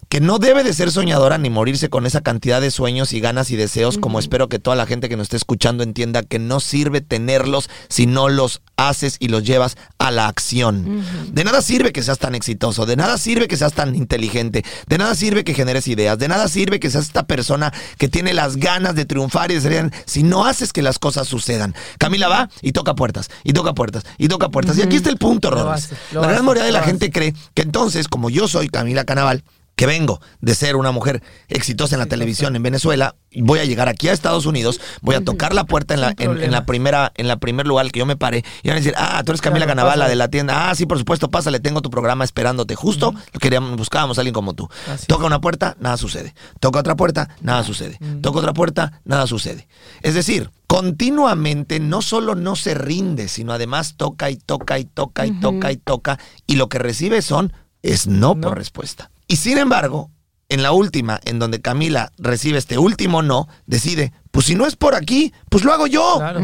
[0.10, 3.52] que no debe de ser soñadora ni morirse con esa cantidad de sueños y ganas
[3.52, 6.60] y deseos, como espero que toda la gente que nos esté escuchando entienda que no
[6.60, 11.04] sirve tenerlos si no los haces y los llevas a la acción.
[11.32, 14.98] De nada sirve que seas tan exitoso, de nada sirve que seas tan inteligente, de
[14.98, 18.58] nada sirve que generes ideas, de nada sirve que seas esta persona que tiene las
[18.58, 21.76] ganas de triunfar y de ser si no haces que las cosas sucedan.
[21.98, 24.78] Camila va y toca puertas, y toca puertas, y toca puertas.
[24.78, 28.08] Y aquí está el punto, lo La gran mayoría de la gente cree que entonces,
[28.08, 29.44] como yo soy Camila Canaval,
[29.76, 33.90] que vengo de ser una mujer exitosa en la televisión en Venezuela, voy a llegar
[33.90, 37.12] aquí a Estados Unidos, voy a tocar la puerta en la, en, en la primera,
[37.16, 39.42] en la primer lugar que yo me pare, y van a decir, ah, tú eres
[39.42, 40.10] Camila Claro, Canaval, la pásale.
[40.12, 43.76] de la tienda, ah, sí, por supuesto, pásale, tengo tu programa esperándote, justo, lo queríamos,
[43.78, 44.70] buscábamos a alguien como tú.
[44.92, 45.08] Así.
[45.08, 46.34] Toca una puerta, nada sucede.
[46.60, 48.00] Toca otra puerta, nada sucede.
[48.22, 49.68] Toca otra puerta, nada sucede.
[50.02, 55.26] Es decir, continuamente no solo no se rinde, sino además toca y toca y toca
[55.26, 57.52] y toca y toca, y lo que recibe son
[57.84, 58.42] es no, No.
[58.50, 59.12] por respuesta.
[59.28, 60.12] Y sin embargo,
[60.50, 64.76] en la última, en donde Camila recibe este último no, decide, pues si no es
[64.76, 66.18] por aquí, pues lo hago yo.
[66.18, 66.42] Claro.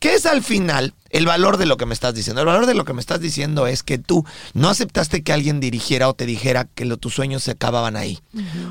[0.00, 2.40] ¿Qué es al final el valor de lo que me estás diciendo?
[2.42, 5.60] El valor de lo que me estás diciendo es que tú no aceptaste que alguien
[5.60, 8.18] dirigiera o te dijera que lo- tus sueños se acababan ahí.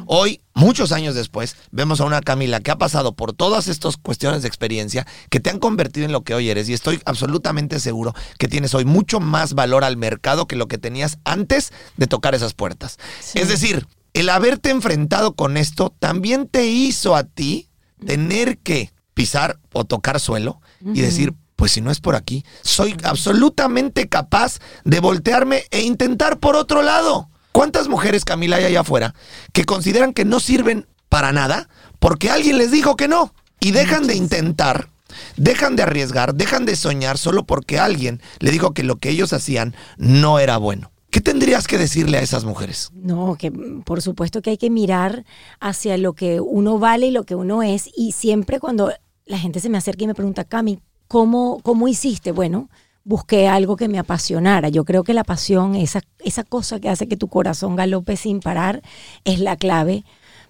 [0.06, 4.41] Hoy, muchos años después, vemos a una Camila que ha pasado por todas estas cuestiones
[4.41, 8.13] de experiencia que te han convertido en lo que hoy eres y estoy absolutamente seguro
[8.38, 12.36] que tienes hoy mucho más valor al mercado que lo que tenías antes de tocar
[12.36, 12.97] esas puertas.
[13.21, 13.39] Sí.
[13.39, 17.69] Es decir, el haberte enfrentado con esto también te hizo a ti
[18.06, 22.96] tener que pisar o tocar suelo y decir, pues si no es por aquí, soy
[23.04, 27.30] absolutamente capaz de voltearme e intentar por otro lado.
[27.52, 29.15] ¿Cuántas mujeres, Camila, hay allá afuera
[29.52, 31.67] que consideran que no sirven para nada
[32.00, 33.34] porque alguien les dijo que no?
[33.60, 34.89] Y dejan de intentar,
[35.36, 39.34] dejan de arriesgar, dejan de soñar solo porque alguien le dijo que lo que ellos
[39.34, 40.91] hacían no era bueno.
[41.10, 42.91] ¿Qué tendrías que decirle a esas mujeres?
[42.93, 45.26] No, que por supuesto que hay que mirar
[45.60, 47.89] hacia lo que uno vale y lo que uno es.
[47.96, 48.91] Y siempre cuando
[49.26, 52.32] la gente se me acerca y me pregunta, Cami, ¿cómo, cómo hiciste?
[52.32, 52.70] Bueno,
[53.04, 54.70] busqué algo que me apasionara.
[54.70, 58.41] Yo creo que la pasión, esa, esa cosa que hace que tu corazón galope sin
[58.41, 58.82] parar,
[59.24, 60.04] es la clave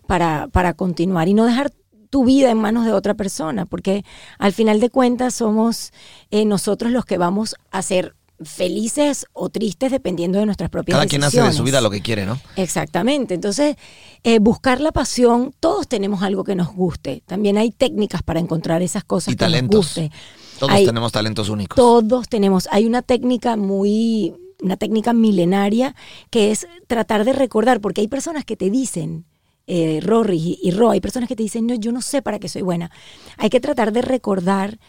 [0.08, 1.72] para, para continuar y no dejar
[2.10, 4.04] tu vida en manos de otra persona, porque
[4.40, 5.92] al final de cuentas somos
[6.32, 11.08] eh, nosotros los que vamos a ser felices o tristes dependiendo de nuestras propias Cada
[11.08, 12.40] quien hace de su vida lo que quiere, ¿no?
[12.56, 13.34] Exactamente.
[13.34, 13.76] Entonces,
[14.24, 17.24] eh, buscar la pasión, todos tenemos algo que nos guste.
[17.26, 20.12] También hay técnicas para encontrar esas cosas Y que nos guste.
[20.60, 21.76] Todos Hay- tenemos talentos únicos.
[21.76, 22.68] Todos tenemos.
[22.72, 25.96] Hay una técnica muy, una técnica milenaria
[26.30, 29.26] que es tratar de recordar, porque hay personas que te dicen,
[29.68, 32.40] eh, Rory y, y Ro, hay personas que te dicen, no, yo no sé para
[32.40, 32.90] qué soy buena.
[33.38, 34.80] Hay que tratar de recordar,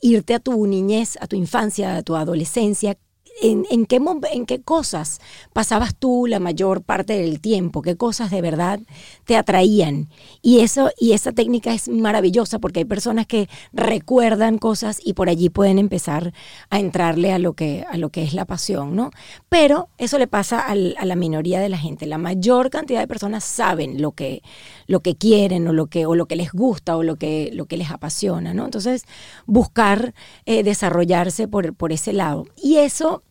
[0.00, 2.96] irte a tu niñez, a tu infancia, a tu adolescencia.
[3.40, 3.98] En, en qué,
[4.32, 5.20] ¿En qué cosas
[5.52, 7.82] pasabas tú la mayor parte del tiempo?
[7.82, 8.78] ¿Qué cosas de verdad
[9.24, 10.08] te atraían?
[10.42, 15.28] Y, eso, y esa técnica es maravillosa porque hay personas que recuerdan cosas y por
[15.28, 16.32] allí pueden empezar
[16.70, 19.10] a entrarle a lo que, a lo que es la pasión, ¿no?
[19.48, 22.06] Pero eso le pasa al- a la minoría de la gente.
[22.06, 24.42] La mayor cantidad de personas saben lo que,
[24.86, 27.66] lo que quieren o lo que, o lo que les gusta o lo que, lo
[27.66, 28.66] que les apasiona, ¿no?
[28.66, 29.04] Entonces,
[29.46, 30.14] buscar
[30.46, 32.46] eh, desarrollarse por, por ese lado.
[32.56, 33.21] Y eso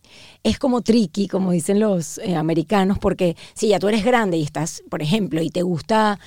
[0.43, 4.43] es como tricky, como dicen los eh, americanos, porque si ya tú eres grande y
[4.43, 6.19] estás, por ejemplo, y te gusta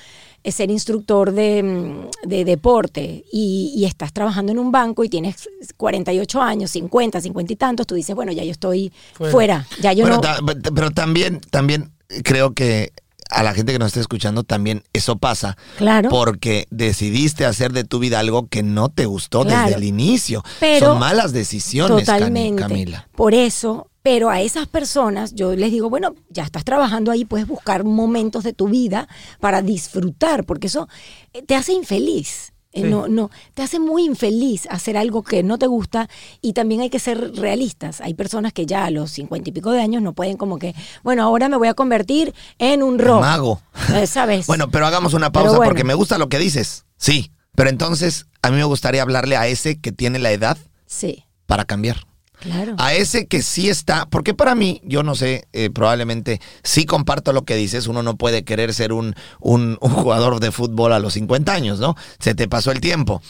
[0.43, 5.09] eh, ser instructor de, mm, de deporte y, y estás trabajando en un banco y
[5.09, 9.67] tienes 48 años, 50, 50 y tantos, tú dices, bueno, ya yo estoy fuera, Fuera.
[9.81, 10.21] ya yo no...
[10.21, 10.39] ta-
[10.73, 11.91] pero también, también
[12.23, 12.93] creo que
[13.35, 15.57] a la gente que nos está escuchando también eso pasa.
[15.77, 16.09] Claro.
[16.09, 19.63] Porque decidiste hacer de tu vida algo que no te gustó Claro.
[19.67, 20.43] desde el inicio.
[20.59, 22.61] Pero- Son malas decisiones, Totalmente.
[22.61, 23.07] Camila.
[23.15, 27.47] Por eso, pero a esas personas yo les digo, bueno, ya estás trabajando ahí, puedes
[27.47, 29.07] buscar momentos de tu vida
[29.39, 30.87] para disfrutar, porque eso
[31.33, 32.53] eh, te hace infeliz.
[32.75, 32.89] Eh, Sí.
[32.89, 36.09] No, no, te hace muy infeliz hacer algo que no te gusta
[36.41, 38.01] y también hay que ser realistas.
[38.01, 40.75] Hay personas que ya a los cincuenta y pico de años no pueden como que,
[41.01, 43.21] bueno, ahora me voy a convertir en un rock.
[43.21, 43.61] Mago.
[43.93, 44.45] Eh, ¿Sabes?
[44.55, 45.69] Bueno, pero hagamos una pausa bueno.
[45.69, 46.85] porque me gusta lo que dices.
[46.97, 47.31] Sí.
[47.55, 51.63] Pero entonces, a mí me gustaría hablarle a ese que tiene la edad sí, para
[51.65, 52.05] cambiar.
[52.45, 52.75] Claro.
[52.77, 57.33] A ese que sí está, porque para mí, yo no sé, eh, probablemente sí comparto
[57.33, 60.99] lo que dices, uno no puede querer ser un, un, un jugador de fútbol a
[60.99, 61.95] los 50 años, ¿no?
[62.19, 63.21] Se te pasó el tiempo.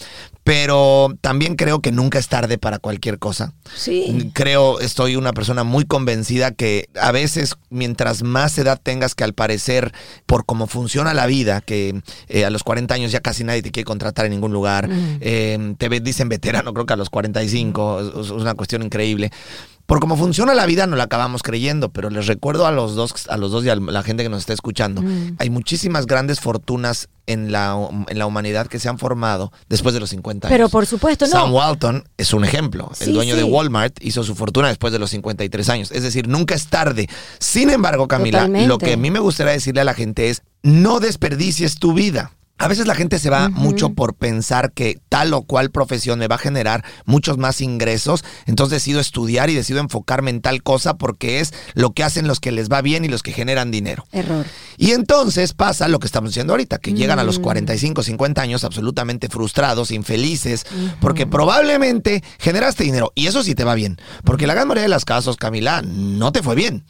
[0.44, 3.54] Pero también creo que nunca es tarde para cualquier cosa.
[3.76, 4.30] Sí.
[4.34, 9.34] Creo, estoy una persona muy convencida que a veces, mientras más edad tengas, que al
[9.34, 9.92] parecer,
[10.28, 13.72] por cómo funciona la vida, que eh, a los 40 años ya casi nadie te
[13.72, 15.18] quiere contratar en ningún lugar, Mm.
[15.22, 19.05] eh, te dicen veterano, creo que a los 45, es, es una cuestión increíble.
[19.86, 23.14] Por cómo funciona la vida no la acabamos creyendo, pero les recuerdo a los dos,
[23.30, 25.36] a los dos y a la gente que nos está escuchando, Mm.
[25.38, 30.00] hay muchísimas grandes fortunas en la, en la humanidad que se han formado después de
[30.00, 30.56] los 50 años.
[30.58, 31.32] Pero por supuesto, no.
[31.32, 32.90] Sam Walton es un ejemplo.
[33.00, 33.44] El Sí, dueño de.
[33.44, 35.92] Walmart hizo su fortuna después de los 53 años.
[35.92, 37.08] Es decir, nunca es tarde.
[37.40, 38.68] Sin embargo, Camila, Totalmente.
[38.68, 42.32] lo que a mí me gustaría decirle a la gente es, no desperdicies tu vida.
[42.58, 46.28] A veces la gente se va mucho por pensar que tal o cual profesión me
[46.28, 50.98] va a generar muchos más ingresos, entonces decido estudiar y decido enfocarme en tal cosa
[50.98, 54.06] porque es lo que hacen los que les va bien y los que generan dinero.
[54.14, 54.46] Error.
[54.78, 57.44] Y entonces pasa lo que estamos diciendo ahorita, que llegan a los Mm.
[57.44, 60.66] 45, 50 años absolutamente frustrados, infelices,
[61.02, 63.12] porque probablemente generaste dinero.
[63.16, 66.32] Y eso sí te va bien, porque la gran mayoría de los casos, Camila, no
[66.32, 66.86] te fue bien.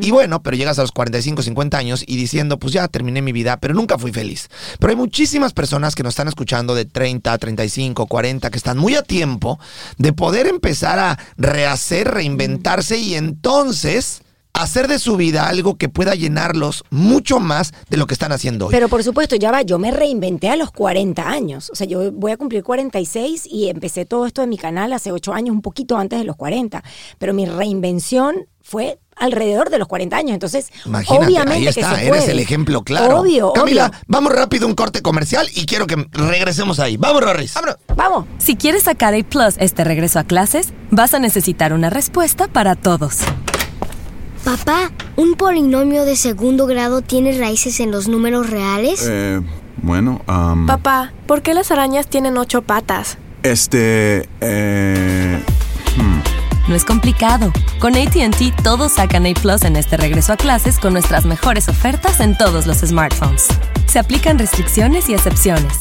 [0.00, 3.32] Y bueno, pero llegas a los 45, 50 años y diciendo, pues ya terminé mi
[3.32, 4.48] vida, pero nunca fui feliz.
[4.78, 8.94] Pero hay muchísimas personas que nos están escuchando de 30, 35, 40, que están muy
[8.94, 9.58] a tiempo
[9.98, 14.22] de poder empezar a rehacer, reinventarse y entonces
[14.54, 18.68] hacer de su vida algo que pueda llenarlos mucho más de lo que están haciendo
[18.68, 18.72] hoy.
[18.72, 21.68] Pero por supuesto, ya va, yo me reinventé a los 40 años.
[21.68, 25.12] O sea, yo voy a cumplir 46 y empecé todo esto de mi canal hace
[25.12, 26.82] 8 años, un poquito antes de los 40.
[27.18, 30.32] Pero mi reinvención fue alrededor de los 40 años.
[30.34, 33.20] Entonces, Imagínate, obviamente ahí que está, eres el ejemplo claro.
[33.20, 33.98] Obvio, Camila, obvio.
[34.06, 36.96] vamos rápido a un corte comercial y quiero que regresemos ahí.
[36.96, 37.54] Vamos, Rorris.
[37.54, 37.76] Vámonos.
[37.96, 38.26] Vamos.
[38.38, 42.74] Si quieres sacar A Plus este regreso a clases, vas a necesitar una respuesta para
[42.74, 43.18] todos.
[44.44, 49.06] Papá, ¿un polinomio de segundo grado tiene raíces en los números reales?
[49.08, 49.40] Eh,
[49.78, 53.16] bueno, am, Papá, ¿por qué las arañas tienen ocho patas?
[53.42, 55.38] este, eh,
[56.68, 57.52] No es complicado.
[57.78, 62.20] Con ATT todos sacan A Plus en este regreso a clases con nuestras mejores ofertas
[62.20, 63.46] en todos los smartphones.
[63.86, 65.74] Se aplican restricciones y excepciones.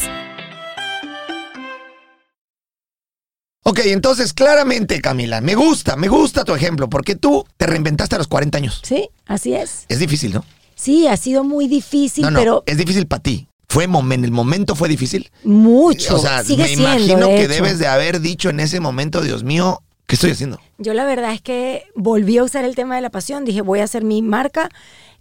[3.65, 8.17] Ok, entonces claramente, Camila, me gusta, me gusta tu ejemplo, porque tú te reinventaste a
[8.17, 8.81] los 40 años.
[8.83, 9.85] Sí, así es.
[9.87, 10.43] Es difícil, ¿no?
[10.75, 13.47] Sí, ha sido muy difícil, no, no, pero es difícil para ti.
[13.69, 15.31] Fue momen- el momento fue difícil.
[15.45, 16.17] mucho.
[16.17, 17.53] O sea, Sigue me siendo, imagino de que hecho.
[17.53, 19.81] debes de haber dicho en ese momento, Dios mío,
[20.13, 20.59] ¿qué estoy haciendo?
[20.77, 23.79] Yo la verdad es que volví a usar el tema de la pasión, dije voy
[23.79, 24.69] a hacer mi marca,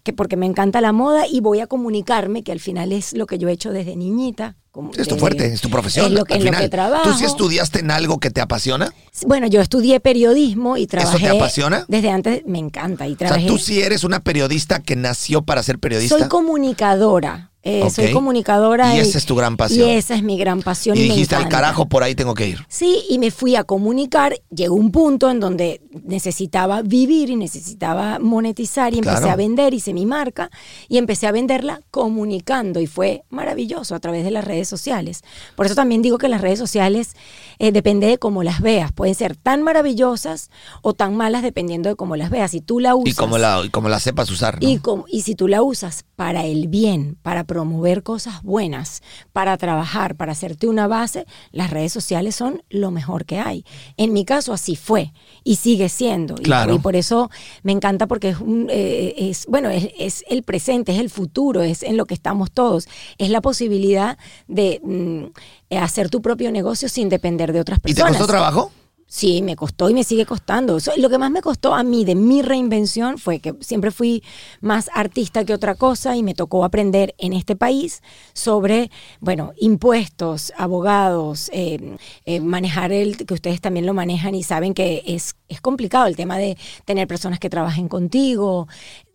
[0.02, 3.26] que porque me encanta la moda y voy a comunicarme, que al final es lo
[3.26, 4.56] que yo he hecho desde niñita.
[4.72, 6.06] Como Es tu fuerte, es tu profesión.
[6.06, 6.62] Es lo que, al lo final.
[6.62, 7.04] que trabajo.
[7.10, 8.92] ¿Tú sí estudiaste en algo que te apasiona?
[9.26, 11.28] Bueno, yo estudié periodismo y trabajé.
[11.28, 11.84] apasiona?
[11.88, 13.46] Desde antes, me encanta y O sea, trabajé.
[13.46, 16.18] tú sí eres una periodista que nació para ser periodista.
[16.18, 17.50] Soy comunicadora.
[17.64, 18.96] eh, Soy comunicadora.
[18.96, 19.88] Y esa es tu gran pasión.
[19.88, 20.96] Y esa es mi gran pasión.
[20.96, 22.58] y dijiste al carajo, por ahí tengo que ir.
[22.68, 24.34] Sí, y me fui a comunicar.
[24.50, 29.92] Llegó un punto en donde necesitaba vivir y necesitaba monetizar y empecé a vender, hice
[29.94, 30.50] mi marca
[30.88, 35.22] y empecé a venderla comunicando y fue maravilloso a través de las redes sociales.
[35.56, 37.14] Por eso también digo que las redes sociales
[37.58, 38.92] eh, depende de cómo las veas.
[38.92, 40.50] Pueden ser tan maravillosas
[40.82, 42.50] o tan malas dependiendo de cómo las veas.
[42.52, 44.60] Si tú la usas Y como la, y como la sepas usar.
[44.62, 44.68] ¿no?
[44.68, 49.56] y, com- y si tú la usas para el bien, para promover cosas buenas, para
[49.56, 53.64] trabajar, para hacerte una base, las redes sociales son lo mejor que hay.
[53.96, 55.12] En mi caso así fue
[55.44, 56.34] y sigue siendo.
[56.38, 56.74] Y- Claro.
[56.74, 57.30] Y, por eso
[57.62, 61.62] me encanta porque es, un, eh, es bueno, es, es el presente, es el futuro,
[61.62, 62.86] es en lo que estamos todos.
[63.18, 64.18] Es la posibilidad
[64.52, 68.12] de mm, hacer tu propio negocio sin depender de otras ¿Y te personas.
[68.18, 68.72] costó trabajo?
[69.14, 70.78] Sí, me costó y me sigue costando.
[70.78, 74.22] Eso- lo que más me costó a mí de mi reinvención fue que siempre fui
[74.62, 78.00] más artista que otra cosa y me tocó aprender en este país
[78.32, 84.72] sobre, bueno, impuestos, abogados, eh, eh, manejar el, que ustedes también lo manejan y saben
[84.72, 88.66] que es, es complicado el tema de tener personas que trabajen contigo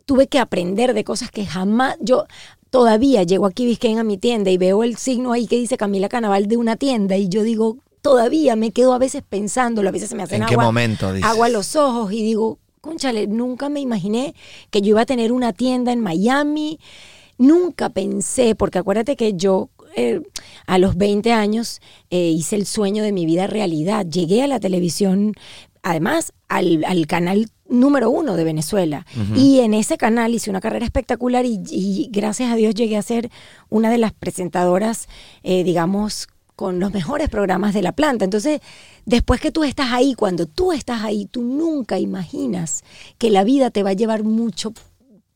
[0.06, 2.28] tuve que aprender de cosas que jamás, yo
[2.70, 6.10] todavía llego aquí Biscayne a mi tienda y veo el signo ahí que dice Camila
[6.10, 10.10] Canaval de una tienda y yo digo, todavía me quedo a veces pensándolo, a veces
[10.10, 11.30] se me hacen ¿En qué agua, momento, dices?
[11.30, 14.34] agua a los ojos y digo, conchale, nunca me imaginé
[14.70, 16.80] que yo iba a tener una tienda en Miami,
[17.38, 20.22] nunca pensé, porque acuérdate que yo eh,
[20.68, 24.60] a los 20 años eh, hice el sueño de mi vida realidad, llegué a la
[24.60, 25.34] televisión,
[25.84, 29.06] además al, al canal número uno de Venezuela.
[29.36, 33.02] Y en ese canal hice una carrera espectacular y, y gracias a Dios llegué a
[33.02, 33.30] ser
[33.70, 35.08] una de las presentadoras,
[35.44, 38.26] eh, digamos, con los mejores programas de la planta.
[38.26, 38.62] Entonces,
[39.06, 42.84] después que tú estás ahí, cuando tú estás ahí, tú nunca imaginas
[43.20, 44.74] que la vida te va a llevar mucho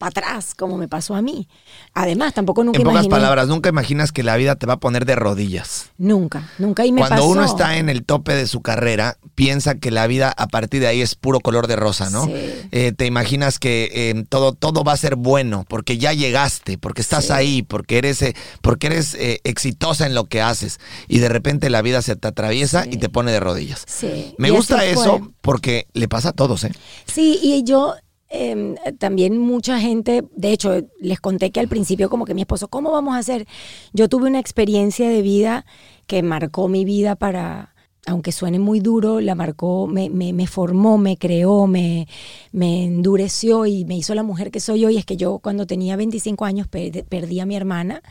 [0.02, 1.48] para atrás, como me pasó a mí.
[1.94, 3.12] Además, tampoco nunca En pocas imaginé.
[3.16, 5.92] palabras, nunca imaginas que la vida te va a poner de rodillas.
[5.98, 6.86] Nunca, nunca.
[6.86, 7.28] Y me Cuando pasó.
[7.28, 10.88] uno está en el tope de su carrera, piensa que la vida a partir de
[10.88, 12.26] ahí es puro color de rosa, ¿no?
[12.26, 12.34] Sí.
[12.72, 17.02] Eh, te imaginas que eh, todo, todo va a ser bueno porque ya llegaste, porque
[17.02, 17.34] estás Sí.
[17.34, 20.80] ahí, porque eres, eh, porque eres eh, exitosa en lo que haces.
[21.08, 22.90] Y de repente la vida se te atraviesa Sí.
[22.94, 23.84] y te pone de rodillas.
[23.88, 26.72] Sí, Me y gusta eso porque le pasa a todos, ¿eh?
[27.06, 27.94] Sí, y yo
[28.32, 32.68] eh, también mucha gente, de hecho, les conté que al principio como que mi esposo,
[32.70, 33.46] ¿cómo vamos a hacer?
[33.94, 35.66] Yo tuve una experiencia de vida
[36.08, 37.74] que marcó mi vida para,
[38.06, 42.08] aunque suene muy duro, la marcó, me, me, me formó, me creó, me,
[42.52, 44.98] me endureció y me hizo la mujer que soy hoy.
[44.98, 48.02] Es que yo cuando tenía 25 años per- perdí a mi hermana,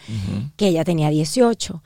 [0.57, 1.83] que ella tenía 18.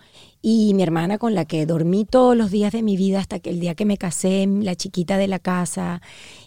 [0.47, 3.49] Y mi hermana con la que dormí todos los días de mi vida hasta que
[3.49, 6.03] el día que me casé, la chiquita de la casa.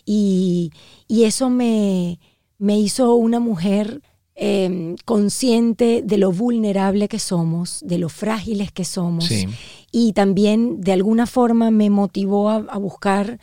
[0.05, 0.71] Y,
[1.07, 2.19] y eso me,
[2.59, 4.03] me hizo una mujer
[4.35, 9.25] eh, consciente de lo vulnerable que somos, de lo frágiles que somos.
[9.25, 9.47] Sí.
[9.91, 13.39] Y también de alguna forma me motivó a, a buscar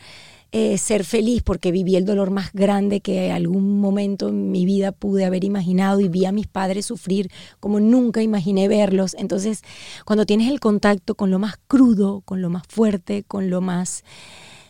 [0.57, 4.93] eh, ser feliz porque viví el dolor más grande que algún momento en mi vida
[4.93, 7.29] pude haber imaginado y vi a mis padres sufrir
[7.59, 9.17] como nunca imaginé verlos.
[9.19, 9.63] Entonces,
[10.05, 14.05] cuando tienes el contacto con lo más crudo, con lo más fuerte, con lo más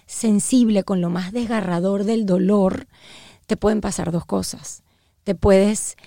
[0.07, 2.87] sensible, con lo más desgarrador del dolor,
[3.45, 4.81] te pueden pasar dos cosas.
[5.23, 5.97] Te puedes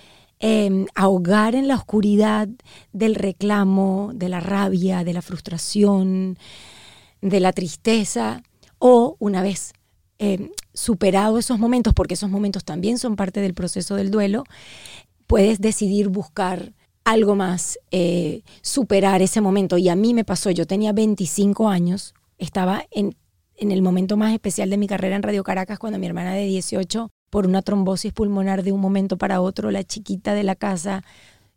[0.41, 2.49] eh, ahogar en la oscuridad
[2.91, 6.37] del reclamo, de la rabia, de la frustración,
[7.21, 8.43] de la tristeza,
[8.79, 9.73] o una vez
[10.17, 14.43] eh, superado esos momentos, porque esos momentos también son parte del proceso del duelo,
[15.27, 16.73] puedes decidir buscar
[17.03, 19.77] algo más, eh, superar ese momento.
[19.77, 23.15] Y a mí me pasó, yo tenía 25 años, estaba en,
[23.55, 26.45] en el momento más especial de mi carrera en Radio Caracas, cuando mi hermana de
[26.45, 31.03] 18, por una trombosis pulmonar de un momento para otro, la chiquita de la casa,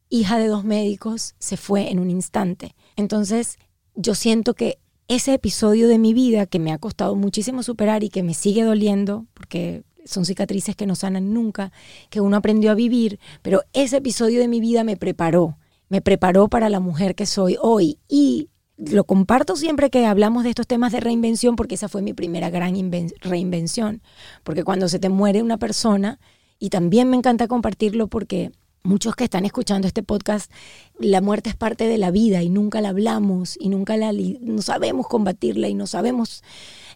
[0.09, 2.75] hija de dos médicos, se fue en un instante.
[2.97, 3.59] Entonces,
[3.95, 4.79] yo siento que
[5.15, 8.63] ese episodio de mi vida que me ha costado muchísimo superar y que me sigue
[8.65, 11.71] doliendo, porque son cicatrices que no sanan nunca,
[12.09, 15.59] que uno aprendió a vivir, pero ese episodio de mi vida me preparó,
[15.89, 17.99] me preparó para la mujer que soy hoy.
[18.09, 18.49] Y
[18.79, 22.49] lo comparto siempre que hablamos de estos temas de reinvención porque esa fue mi primera
[22.51, 24.03] gran inven- reinvención,
[24.43, 26.19] porque cuando se te muere una persona,
[26.59, 28.53] y también me encanta compartirlo porque
[28.83, 30.51] muchos que están escuchando este podcast,
[30.99, 34.62] la muerte es parte de la vida y nunca la hablamos y nunca la no
[34.62, 36.43] sabemos combatirla y no sabemos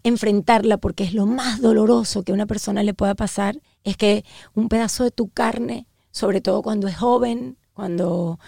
[0.02, 4.24] enfrentarla porque es lo más doloroso que a una persona le pueda pasar, es que
[4.54, 8.38] un pedazo de tu carne, sobre todo cuando es joven, cuando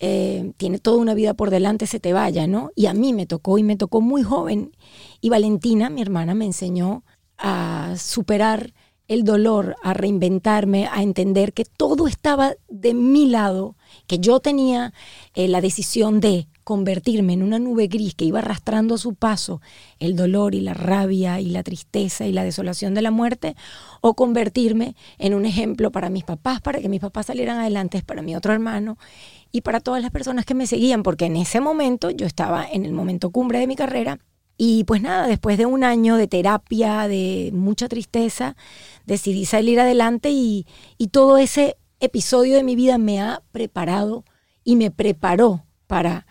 [0.00, 2.70] eh, tiene toda una vida por delante, se te vaya, ¿no?
[2.74, 4.72] Y a mí me tocó y me tocó muy joven.
[5.20, 7.04] Y Valentina, mi hermana, me enseñó
[7.38, 8.74] a superar
[9.06, 13.76] el dolor, a reinventarme, a entender que todo estaba de mi lado,
[14.06, 14.92] que yo tenía
[15.34, 19.60] eh, la decisión de convertirme en una nube gris que iba arrastrando a su paso
[19.98, 23.54] el dolor y la rabia y la tristeza y la desolación de la muerte,
[24.00, 28.22] o convertirme en un ejemplo para mis papás, para que mis papás salieran adelante, para
[28.22, 28.96] mi otro hermano
[29.52, 32.86] y para todas las personas que me seguían, porque en ese momento yo estaba en
[32.86, 34.18] el momento cumbre de mi carrera
[34.56, 38.56] y pues nada, después de un año de terapia, de mucha tristeza,
[39.04, 44.24] decidí salir adelante y, y todo ese episodio de mi vida me ha preparado
[44.62, 46.26] y me preparó para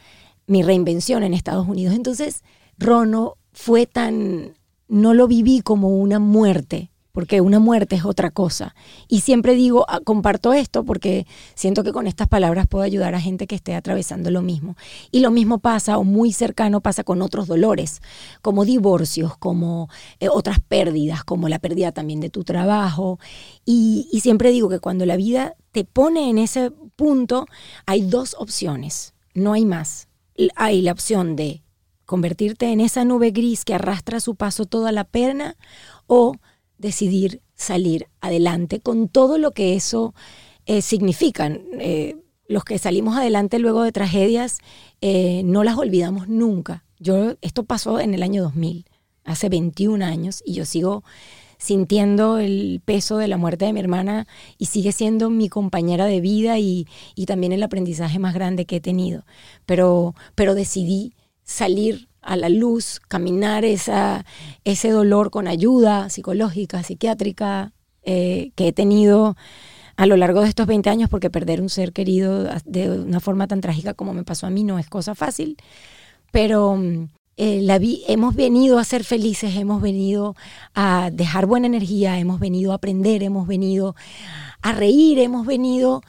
[0.48, 1.96] mi reinvención en Estados Unidos.
[1.96, 2.44] Entonces,
[2.78, 4.58] Rono fue tan,
[4.88, 8.76] no lo viví como una muerte, porque una muerte es otra cosa.
[9.08, 13.22] Y siempre digo, ah, comparto esto porque siento que con estas palabras puedo ayudar a
[13.22, 14.76] gente que esté atravesando lo mismo.
[15.12, 18.02] Y lo mismo pasa, o muy cercano pasa con otros dolores,
[18.42, 19.90] como divorcios, como
[20.20, 23.20] eh, otras pérdidas, como la pérdida también de tu trabajo.
[23.64, 27.46] Y, y siempre digo que cuando la vida te pone en ese punto,
[27.86, 30.08] hay dos opciones, no hay más.
[30.56, 31.62] Hay la opción de
[32.06, 35.58] convertirte en esa nube gris que arrastra a su paso toda la pena
[36.08, 36.34] o
[36.84, 40.14] decidir salir adelante con todo lo que eso
[40.66, 41.48] eh, significa.
[41.80, 42.18] Eh,
[42.48, 44.60] los que salimos adelante luego de tragedias
[45.02, 46.84] eh, no las olvidamos nunca.
[47.00, 48.86] Yo, esto pasó en el año 2000,
[49.24, 51.04] hace 21 años, y yo sigo
[51.58, 54.28] sintiendo el peso de la muerte de mi hermana
[54.58, 58.78] y sigue siendo mi compañera de vida y, y también el aprendizaje más grande que
[58.78, 59.26] he tenido.
[59.66, 61.14] Pero, pero decidí
[61.44, 64.26] salir a la luz, caminar esa,
[64.64, 69.36] ese dolor con ayuda psicológica, psiquiátrica eh, que he tenido
[69.96, 73.48] a lo largo de estos 20 años, porque perder un ser querido de una forma
[73.48, 75.58] tan trágica como me pasó a mí no es cosa fácil,
[76.32, 80.36] pero mm, eh, la hemos venido a ser felices, hemos venido
[80.74, 83.96] a dejar buena energía, hemos venido a aprender, hemos venido
[84.62, 86.02] a reír, hemos venido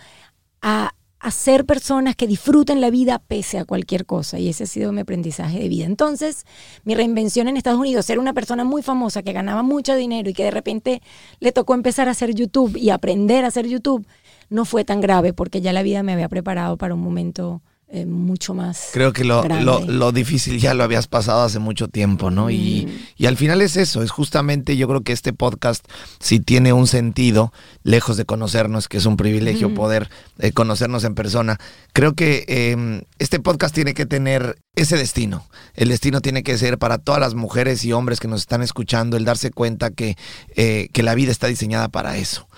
[0.62, 0.95] a,
[1.25, 4.39] a ser personas que disfruten la vida pese a cualquier cosa.
[4.39, 5.87] Y ese ha sido mi aprendizaje de vida.
[5.87, 6.45] Entonces,
[6.85, 10.35] mi reinvención en Estados Unidos, ser una persona muy famosa que ganaba mucho dinero y
[10.35, 11.01] que de repente
[11.41, 14.07] le tocó empezar a hacer YouTube y aprender a hacer YouTube,
[14.51, 17.62] no fue tan grave porque ya la vida me había preparado para un momento
[17.95, 18.88] eh, mucho más.
[18.92, 22.51] Creo que lo, lo, lo difícil ya lo habías pasado hace mucho tiempo, ¿no?
[22.51, 25.86] Y, y al final es eso, es justamente yo creo que este podcast
[26.18, 27.53] sí tiene un sentido,
[27.84, 31.61] lejos de conocernos, que es un privilegio poder eh, conocernos en persona.
[31.92, 35.47] Creo que eh, este podcast tiene que tener ese destino.
[35.74, 39.16] El destino tiene que ser para todas las mujeres y hombres que nos están escuchando,
[39.16, 40.16] el darse cuenta que,
[40.57, 42.49] eh, que la vida está diseñada para eso,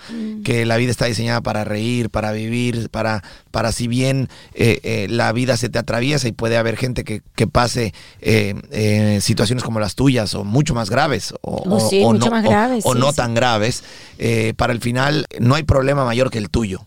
[0.43, 5.33] que la vida está diseñada para reír, para vivir, para, para si bien eh, la
[5.33, 9.81] vida se te atraviesa y puede haber gente que, que pase eh, eh, situaciones como
[9.81, 12.85] las tuyas o mucho más graves o, Oh, sí, o mucho no, más o- graves,
[12.85, 13.17] o sí, no sí.
[13.17, 13.83] tan graves,
[14.19, 16.85] eh, para el final no hay problema mayor que el tuyo.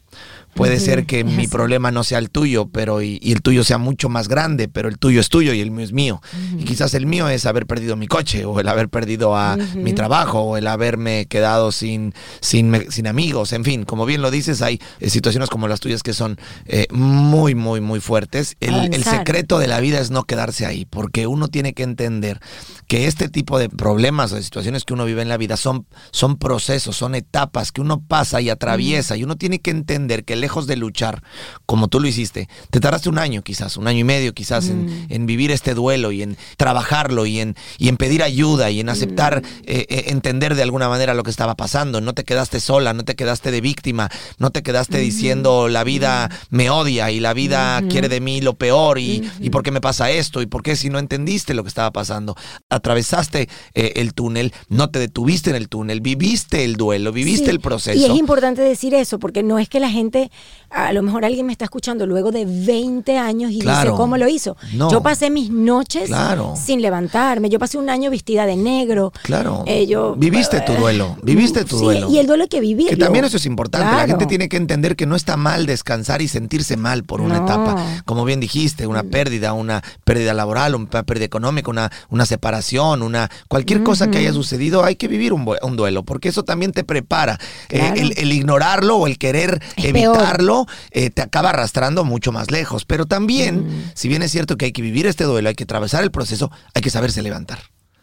[0.55, 3.79] Puede ser que mi problema no sea el tuyo, pero y, y el tuyo sea
[3.79, 6.21] mucho más grande, pero el tuyo es tuyo y el mío es mío.
[6.59, 9.93] Y quizás el mío es haber perdido mi coche, o el haber perdido a mi
[9.93, 13.53] trabajo, o el haberme quedado sin, sin, amigos.
[13.53, 16.87] En fin, como bien lo dices, hay eh, situaciones como las tuyas que son eh,
[16.91, 18.57] muy, muy, muy fuertes.
[18.61, 22.41] El, secreto de la vida es no quedarse ahí, porque uno tiene que entender
[22.87, 25.87] que este tipo de problemas o de situaciones que uno vive en la vida son,
[26.11, 30.37] son procesos, son etapas que uno pasa y atraviesa, y uno tiene que entender que
[30.41, 31.23] lejos de luchar,
[31.67, 35.07] como tú lo hiciste, te tardaste un año quizás, un año y medio quizás en,
[35.09, 38.89] en vivir este duelo y en trabajarlo y en, y en pedir ayuda y en
[38.89, 42.01] aceptar, eh, eh, entender de alguna manera lo que estaba pasando.
[42.01, 46.31] No te quedaste sola, no te quedaste de víctima, no te quedaste diciendo la vida
[46.51, 49.81] me odia y la vida quiere de mí lo peor y, y por qué me
[49.81, 52.37] pasa esto y por qué si no entendiste lo que estaba pasando.
[52.69, 57.51] Atravesaste eh, el túnel, no te detuviste en el túnel, viviste el duelo, viviste Sí,
[57.51, 57.99] el proceso.
[57.99, 60.30] Y es importante decir eso, porque no es que la gente,
[60.71, 63.91] a lo mejor alguien me está escuchando luego de 20 años y Claro.
[63.91, 64.57] dice cómo lo hizo.
[64.73, 64.89] No.
[64.91, 66.55] Yo pasé mis noches Claro.
[66.57, 67.49] sin levantarme.
[67.51, 69.13] Yo pasé un año vestida de negro.
[69.25, 69.65] Claro.
[69.67, 72.09] Eh, yo- viviste tu duelo, viviste tu Sí, duelo.
[72.09, 72.89] Y el duelo hay que vivir.
[72.89, 73.87] Que también eso es importante.
[73.97, 77.39] La gente tiene que entender que no está mal descansar y sentirse mal por una
[77.39, 77.45] No.
[77.47, 78.03] etapa.
[78.05, 83.29] Como bien dijiste, una pérdida, una pérdida laboral, una pérdida económica, una, una separación, una
[83.49, 85.45] cualquier cosa que haya sucedido, hay que vivir un,
[85.77, 87.39] duelo, porque eso también te prepara.
[87.71, 90.17] Eh, el, el ignorarlo o el querer Es peor.
[90.23, 92.85] Evitarlo eh, te acaba arrastrando mucho más lejos.
[92.85, 93.91] Pero también, Mm.
[93.95, 96.51] si bien es cierto que hay que vivir este duelo, hay que atravesar el proceso,
[96.75, 97.59] hay que saberse levantar.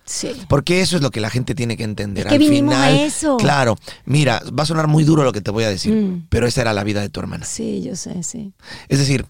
[0.07, 0.31] Sí.
[0.47, 2.25] Porque eso es lo que la gente tiene que entender.
[2.25, 3.37] Es que Al vinimos a final, eso.
[3.37, 6.27] claro, mira, va a sonar muy duro lo que te voy a decir, Mm.
[6.29, 7.45] pero esa era la vida de tu hermana.
[7.45, 8.53] Sí, yo sé, sí.
[8.87, 9.25] Es decir,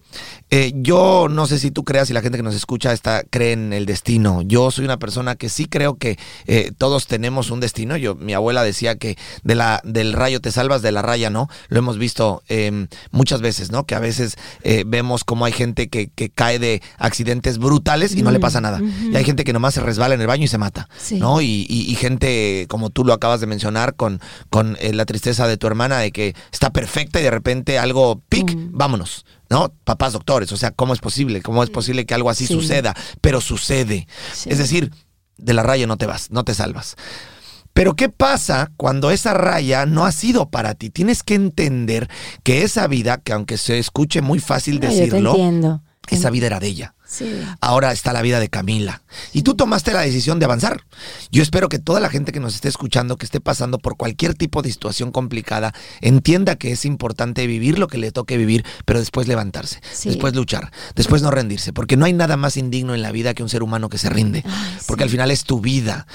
[0.50, 3.52] eh, yo no sé si tú creas y la gente que nos escucha está, cree
[3.52, 4.40] en el destino.
[4.42, 6.16] Yo soy una persona que sí creo que
[6.46, 7.96] eh, todos tenemos un destino.
[7.96, 11.48] Yo, mi abuela decía que de la, del rayo te salvas, de la raya no.
[11.68, 13.84] Lo hemos visto eh, muchas veces, ¿no?
[13.84, 18.22] Que a veces eh, vemos como hay gente que, que cae de accidentes brutales y
[18.22, 18.80] no le pasa nada.
[19.10, 20.67] Y hay gente que nomás se resbala en el baño y se mata,
[20.98, 21.16] Sí.
[21.18, 21.40] ¿no?
[21.40, 25.46] Y, y- y gente, como tú lo acabas de mencionar, con, con eh, la tristeza
[25.46, 29.24] de tu hermana de que está perfecta y de repente algo, pic, vámonos.
[29.50, 29.72] ¿No?
[29.84, 31.40] Papás doctores, o sea, ¿cómo es posible?
[31.40, 32.52] ¿Cómo es posible que algo así Sí.
[32.52, 32.94] suceda?
[33.22, 34.06] Pero sucede.
[34.34, 34.50] Sí.
[34.50, 34.92] Es decir,
[35.38, 36.96] de la raya no te vas, no te salvas.
[37.72, 40.90] Pero ¿qué pasa cuando esa raya no ha sido para ti?
[40.90, 42.10] Tienes que entender
[42.42, 45.82] que esa vida, que aunque se escuche muy fácil No, yo te decirlo, entiendo.
[46.10, 46.94] esa vida era de ella.
[47.10, 47.42] Sí.
[47.62, 49.00] Ahora está la vida de Camila.
[49.32, 50.84] Y tú tomaste la decisión de avanzar.
[51.32, 54.34] Yo espero que toda la gente que nos esté escuchando, que esté pasando por cualquier
[54.34, 58.98] tipo de situación complicada, entienda que es importante vivir lo que le toque vivir, pero
[58.98, 60.10] después levantarse, Sí.
[60.10, 63.42] después luchar, después no rendirse, porque no hay nada más indigno en la vida que
[63.42, 64.84] un ser humano que se rinde, Ay, sí.
[64.86, 66.06] porque al final es tu vida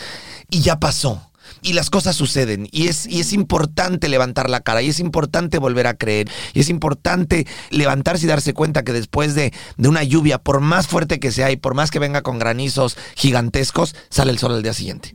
[0.52, 1.28] y ya pasó.
[1.64, 2.68] Y las cosas suceden.
[2.72, 6.60] Y es, y es importante levantar la cara, y es importante volver a creer, y
[6.60, 11.20] es importante levantarse y darse cuenta que después de, de una lluvia, por más fuerte
[11.20, 14.74] que sea y por más que venga con granizos gigantescos, sale el sol al día
[14.74, 15.14] siguiente.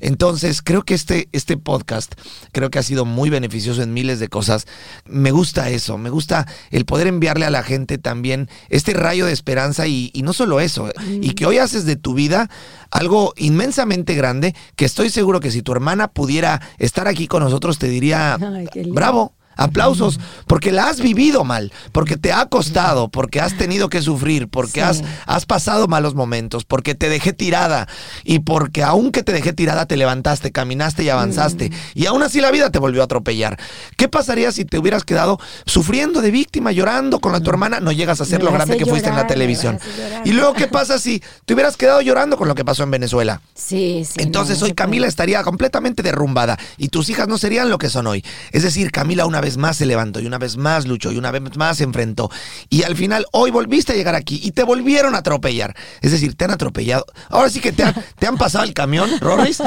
[0.00, 2.14] Entonces, creo que este, este podcast,
[2.52, 4.66] creo que ha sido muy beneficioso en miles de cosas.
[5.04, 9.32] Me gusta eso, me gusta el poder enviarle a la gente también este rayo de
[9.32, 10.90] esperanza y, y no solo eso,
[11.20, 12.48] y que hoy haces de tu vida
[12.90, 17.78] algo inmensamente grande, que estoy seguro que si tu hermana pudiera estar aquí con nosotros,
[17.78, 19.32] te diría, Ay, bravo.
[19.56, 24.48] Aplausos, porque la has vivido mal, porque te ha costado, porque has tenido que sufrir,
[24.48, 24.80] porque Sí.
[24.80, 27.86] has, has pasado malos momentos, porque te dejé tirada
[28.24, 31.72] y porque aunque te dejé tirada te levantaste, caminaste y avanzaste Mm.
[31.94, 33.58] y aún así la vida te volvió a atropellar.
[33.96, 37.80] ¿Qué pasaría si te hubieras quedado sufriendo de víctima, llorando con la tu hermana?
[37.80, 39.78] No llegas a ser Me lo grande que fuiste en la televisión.
[40.24, 43.40] Y luego, ¿qué pasa si te hubieras quedado llorando con lo que pasó en Venezuela?
[43.54, 44.14] Sí, sí.
[44.18, 45.08] Entonces no, hoy Camila puede.
[45.10, 48.24] estaría completamente derrumbada y tus hijas no serían lo que son hoy.
[48.52, 51.30] Es decir, Camila una vez más se levantó y una vez más luchó y una
[51.30, 52.30] vez más se enfrentó.
[52.70, 55.76] Y al final hoy volviste a llegar aquí y te volvieron a atropellar.
[56.00, 57.04] Es decir, te han atropellado.
[57.28, 59.60] Ahora sí que te han, te han pasado el camión, Rorris.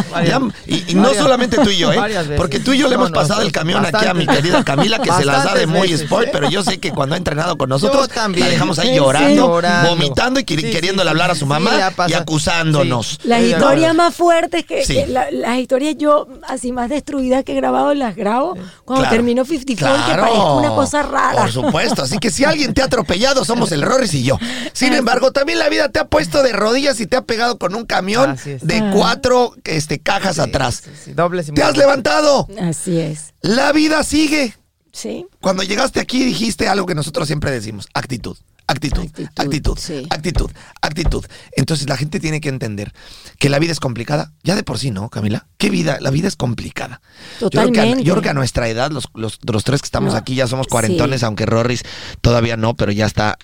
[0.65, 1.99] Y, y no solamente tú y yo, ¿eh?
[2.35, 4.63] Porque tú y yo le No, hemos no, pasado el camión aquí a mi querida
[4.63, 6.31] Camila que se las da de muy veces, spoil, ¿eh?
[6.33, 8.47] pero yo sé que cuando ha entrenado con nosotros también.
[8.47, 9.89] la dejamos ahí Sí, llorando, Llorando.
[9.89, 11.09] vomitando y queriéndole sí.
[11.09, 11.71] hablar a su mamá
[12.07, 13.19] y acusándonos.
[13.23, 14.93] Las Sí, historias más fuertes que, Sí.
[14.95, 18.55] que la- las historias yo así más destruidas que he grabado las grabo
[18.85, 19.15] cuando Claro.
[19.15, 20.21] termino 54 que Claro.
[20.23, 21.41] parezco una cosa rara.
[21.41, 22.03] Por supuesto.
[22.03, 24.37] Así que si alguien te ha atropellado, somos el Rorris y yo.
[24.73, 27.75] Sin embargo, también la vida te ha puesto de rodillas y te ha pegado con
[27.75, 28.91] un camión de Ah.
[28.93, 30.83] cuatro este, cajas atrás.
[30.85, 32.47] Sí, sí, dobles y Te has levantado.
[32.61, 33.33] Así es.
[33.41, 34.55] La vida sigue.
[34.91, 35.25] Sí.
[35.41, 38.37] Cuando llegaste aquí dijiste algo que nosotros siempre decimos, actitud.
[38.67, 40.07] Actitud, Actitud, actitud, sí.
[40.09, 40.49] actitud,
[40.81, 41.23] actitud.
[41.55, 42.91] Entonces la gente tiene que entender
[43.37, 44.31] que la vida es complicada.
[44.43, 45.45] Ya de por sí, ¿no, Camila?
[45.57, 45.97] ¿Qué vida?
[46.01, 46.99] La vida es complicada.
[47.39, 48.03] Yo creo que a- Totalmente.
[48.03, 50.47] Yo creo que a, nuestra edad, los, los, los tres que estamos No, aquí ya
[50.47, 51.25] somos cuarentones, sí.
[51.25, 51.83] aunque Rorris
[52.21, 53.37] todavía no, pero ya está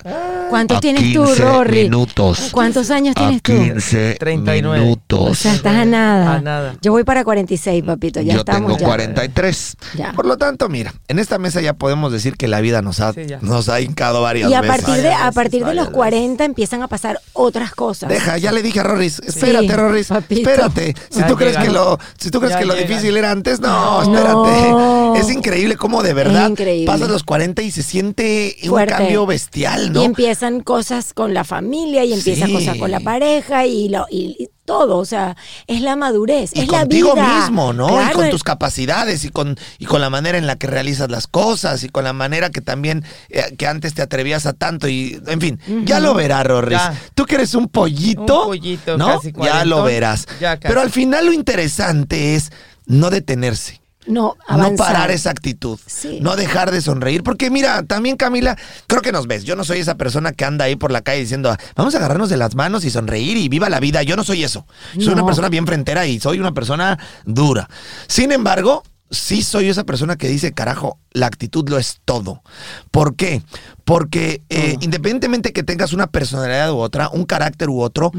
[0.50, 1.82] ¿Cuántos a tienes tú, 15 Rory?
[1.84, 2.48] minutos.
[2.52, 3.52] ¿Cuántos años a tienes tú?
[3.52, 4.80] 15 39.
[4.80, 5.30] minutos.
[5.30, 6.34] O sea, estás a nada.
[6.34, 6.76] A nada.
[6.82, 8.20] Yo voy para 46, papito.
[8.20, 8.86] Ya Yo estamos tengo ya.
[8.86, 9.76] 43.
[9.96, 10.12] Ya.
[10.12, 13.12] Por lo tanto, mira, en esta mesa ya podemos decir que la vida nos ha,
[13.12, 14.84] Sí, nos ha hincado varias Y a veces.
[14.84, 18.08] partir de, a partir de los 40 empiezan a pasar otras cosas.
[18.08, 20.48] Deja, ya le dije a Rorris, espérate, Sí, Rorris, papito.
[20.50, 20.94] espérate.
[21.10, 23.60] Si Ya tú crees que lo, si tú crees Ya que lo difícil era antes,
[23.60, 24.02] no, No.
[24.02, 25.20] espérate.
[25.20, 26.50] Es increíble cómo de verdad
[26.86, 30.02] pasas los 40 y se siente un cambio bestial, Y ¿no?
[30.02, 32.54] empiezan cosas con la familia y empiezan Sí.
[32.54, 34.96] cosas con la pareja y, lo, y, y todo.
[34.98, 37.40] O sea, es la madurez, y es la contigo vida.
[37.40, 37.88] mismo, ¿no?
[38.02, 41.10] y con el- tus capacidades y con, y con la manera en la que realizas
[41.10, 44.88] las cosas y con la manera que también eh, que antes te atrevías a tanto
[44.88, 46.78] y en fin, ya lo verás, Rorris.
[46.78, 46.94] Ya.
[47.14, 49.06] Tú que eres un pollito, Un pollito ¿no?
[49.20, 50.26] casi ya lo verás.
[50.40, 50.58] Ya.
[50.58, 52.50] Pero al final lo interesante es
[52.86, 53.81] no detenerse.
[54.06, 56.18] No, No parar esa actitud, Sí.
[56.20, 58.56] no dejar de sonreír, porque mira, también Camila,
[58.88, 61.20] creo que nos ves, yo no soy esa persona que anda ahí por la calle
[61.20, 64.24] diciendo, vamos a agarrarnos de las manos y sonreír y viva la vida, yo no
[64.24, 65.12] soy eso, soy No.
[65.12, 67.68] una persona bien frentera y soy una persona dura.
[68.08, 72.42] Sin embargo, sí soy esa persona que dice, carajo, la actitud lo es todo.
[72.90, 73.42] ¿Por qué?
[73.84, 78.10] Porque eh, independientemente que tengas una personalidad u otra, un carácter u otro,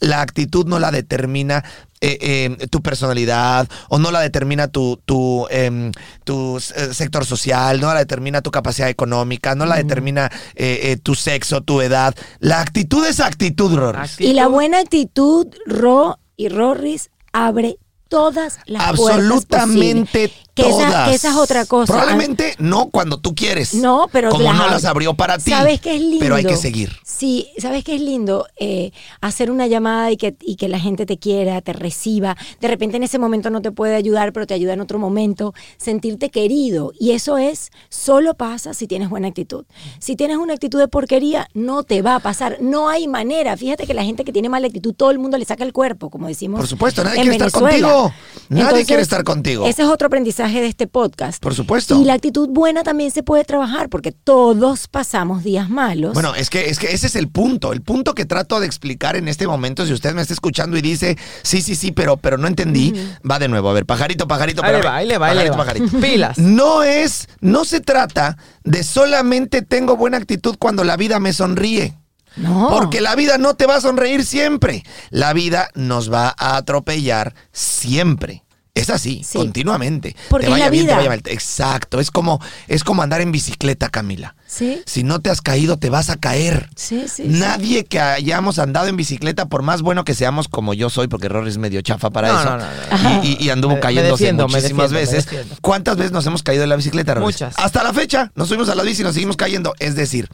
[0.00, 1.62] la actitud no la determina
[2.00, 5.92] eh, eh, tu personalidad o no la determina tu, tu, em,
[6.24, 10.96] tu eh, sector social, no la determina tu capacidad económica, no la determina eh, eh,
[10.96, 12.14] tu sexo, tu edad.
[12.38, 14.12] La actitud es actitud, Rorris.
[14.12, 14.30] Actitud.
[14.30, 17.78] Y la buena actitud, Ro y Rorris, abre
[18.08, 20.49] todas las puertas Absolutamente posibles.
[20.60, 21.08] Que esa, todas.
[21.08, 21.92] que esa es otra cosa.
[21.92, 23.74] Probablemente no cuando tú quieres.
[23.74, 25.50] No, pero como las no las abrió para ti.
[25.50, 26.18] ¿Sabes qué es lindo?
[26.20, 26.96] Pero hay que seguir.
[27.04, 28.46] Sí, ¿sabes qué es lindo?
[28.58, 32.36] Eh, hacer una llamada y que, y que la gente te quiera, te reciba.
[32.60, 35.54] De repente en ese momento no te puede ayudar, pero te ayuda en otro momento.
[35.76, 36.92] Sentirte querido.
[36.98, 39.64] Y eso es, solo pasa si tienes buena actitud.
[39.98, 42.58] Si tienes una actitud de porquería, no te va a pasar.
[42.60, 43.56] No hay manera.
[43.56, 46.10] Fíjate que la gente que tiene mala actitud, todo el mundo le saca el cuerpo,
[46.10, 46.60] como decimos.
[46.60, 48.12] Por supuesto, nadie en quiere estar contigo.
[48.48, 49.66] Nadie Entonces, quiere estar contigo.
[49.66, 51.40] Ese es otro aprendizaje de este podcast.
[51.42, 52.00] Por supuesto.
[52.00, 56.14] Y la actitud buena también se puede trabajar porque todos pasamos días malos.
[56.14, 57.72] Bueno, es que, es que ese es el punto.
[57.72, 60.82] El punto que trato de explicar en este momento, si usted me está escuchando y
[60.82, 62.92] dice, sí, sí, sí, pero, pero no entendí,
[63.28, 63.70] va de nuevo.
[63.70, 64.92] A ver, pajarito, pajarito, Ahí le espérame.
[64.92, 65.64] va, ahí le va, ahí le Pajarito, va.
[65.86, 66.00] pajarito.
[66.00, 66.38] Pilas.
[66.38, 71.96] No es, no se trata de solamente tengo buena actitud cuando la vida me sonríe.
[72.36, 72.68] no.
[72.70, 74.84] Porque la vida no te va a sonreír siempre.
[75.10, 78.44] La vida nos va a atropellar siempre.
[78.72, 79.36] Es así, Sí.
[79.36, 80.14] continuamente.
[80.28, 80.96] Porque te es vaya la bien, te vida.
[80.98, 81.22] vaya mal.
[81.26, 84.36] Exacto, es como, es como andar en bicicleta, Camila.
[84.46, 86.70] Sí, Si no te has caído, te vas a caer.
[86.76, 87.24] sí, sí.
[87.24, 87.24] sí.
[87.26, 91.28] Nadie que hayamos andado en bicicleta, por más bueno que seamos como yo soy, porque
[91.28, 92.68] Rory es medio chafa para No, eso, no, no, no.
[92.94, 93.20] Ajá.
[93.24, 95.58] y, y- y anduvo Me- me cayéndose me muchísimas defiendo, veces.
[95.60, 97.26] ¿Cuántas veces nos hemos caído en la bicicleta, Rory?
[97.26, 97.54] Muchas.
[97.58, 99.74] Hasta la fecha, nos subimos a la bici y nos seguimos cayendo.
[99.80, 100.28] Es decir,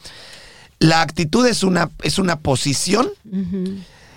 [0.79, 3.09] la actitud es una, es una posición.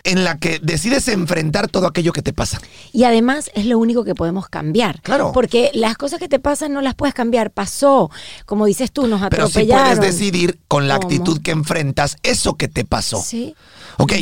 [0.05, 2.61] En la que decides enfrentar todo aquello que te pasa.
[2.93, 5.01] Y además es lo único que podemos cambiar.
[5.03, 5.33] Claro.
[5.33, 7.51] Porque las cosas que te pasan no las puedes cambiar.
[7.51, 8.11] Pasó,
[8.47, 9.97] como dices tú, nos Pero sí atropellaron.
[9.97, 11.07] puedes decidir con la ¿Cómo?
[11.07, 13.21] actitud que enfrentas eso que te pasó.
[13.23, 13.55] Sí.
[13.99, 14.13] Ok,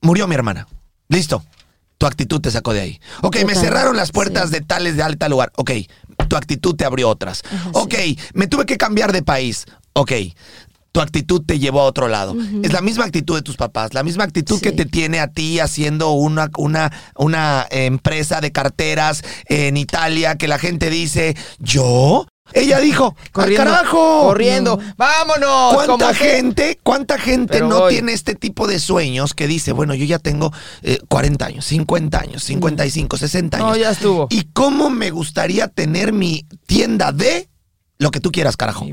[0.00, 0.66] murió mi hermana.
[1.08, 1.44] Listo.
[1.98, 3.00] Tu actitud te sacó de ahí.
[3.20, 4.54] Ok, me cerraron las puertas sí.
[4.54, 5.52] de tales de alta lugar.
[5.54, 5.70] Ok,
[6.28, 7.42] tu actitud te abrió otras.
[7.44, 7.94] Ajá, ok,
[8.34, 9.66] me tuve que cambiar de país.
[9.92, 10.10] Ok,
[10.92, 12.36] tu actitud te llevó a otro lado.
[12.62, 14.62] Es la misma actitud de tus papás, la misma actitud Sí.
[14.62, 20.36] que te tiene a ti haciendo una, una, una eh, empresa de carteras en Italia
[20.36, 22.26] que la gente dice, ¿yo?
[22.54, 24.22] Ella dijo, Corriendo, ¡al carajo!
[24.24, 24.78] Corriendo.
[24.98, 25.72] ¡Vámonos!
[25.74, 27.94] ¿Cuánta Como que- gente, cuánta gente Pero no voy.
[27.94, 32.18] tiene este tipo de sueños que dice, bueno, yo ya tengo eh, 40 años, 50
[32.20, 33.68] años, 55, 60 años?
[33.70, 34.26] No, ya estuvo.
[34.28, 37.48] ¿Y cómo me gustaría tener mi tienda de
[38.02, 38.86] lo que tú quieras, carajo?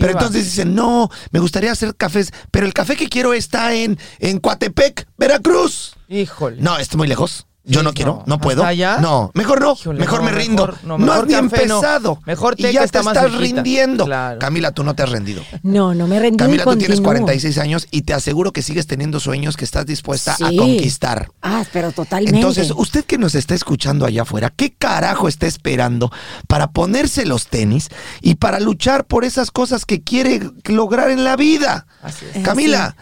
[0.00, 3.98] Pero entonces dicen, no, me gustaría hacer cafés, pero el café que quiero está en,
[4.18, 5.94] en Coatepec, Veracruz.
[6.08, 6.60] Híjole.
[6.60, 7.46] No, está muy lejos.
[7.68, 8.22] Yo Sí, no quiero, no.
[8.26, 8.62] no puedo.
[8.62, 8.98] ¿Hasta allá?
[9.00, 10.66] No, mejor no, Híjole, mejor no, me rindo.
[10.66, 11.74] mejor- no, no, mejor has ni café no.
[11.78, 12.20] empezado.
[12.24, 14.04] Mejor té y que ya está te estás rindiendo.
[14.04, 14.38] Claro.
[14.38, 15.42] Camila, tú no te has rendido.
[15.64, 16.36] No, no me rendí.
[16.38, 17.04] Camila, y tú tienes continúo.
[17.26, 21.28] 46 años y te aseguro que sigues teniendo sueños que estás dispuesta a conquistar.
[21.42, 22.36] Ah, pero totalmente.
[22.38, 26.12] Entonces, usted que nos está escuchando allá afuera, ¿qué carajo está esperando
[26.46, 27.88] para ponerse los tenis
[28.22, 31.86] y para luchar por esas cosas que quiere lograr en la vida?
[32.00, 32.36] Así es.
[32.36, 32.96] Es Camila,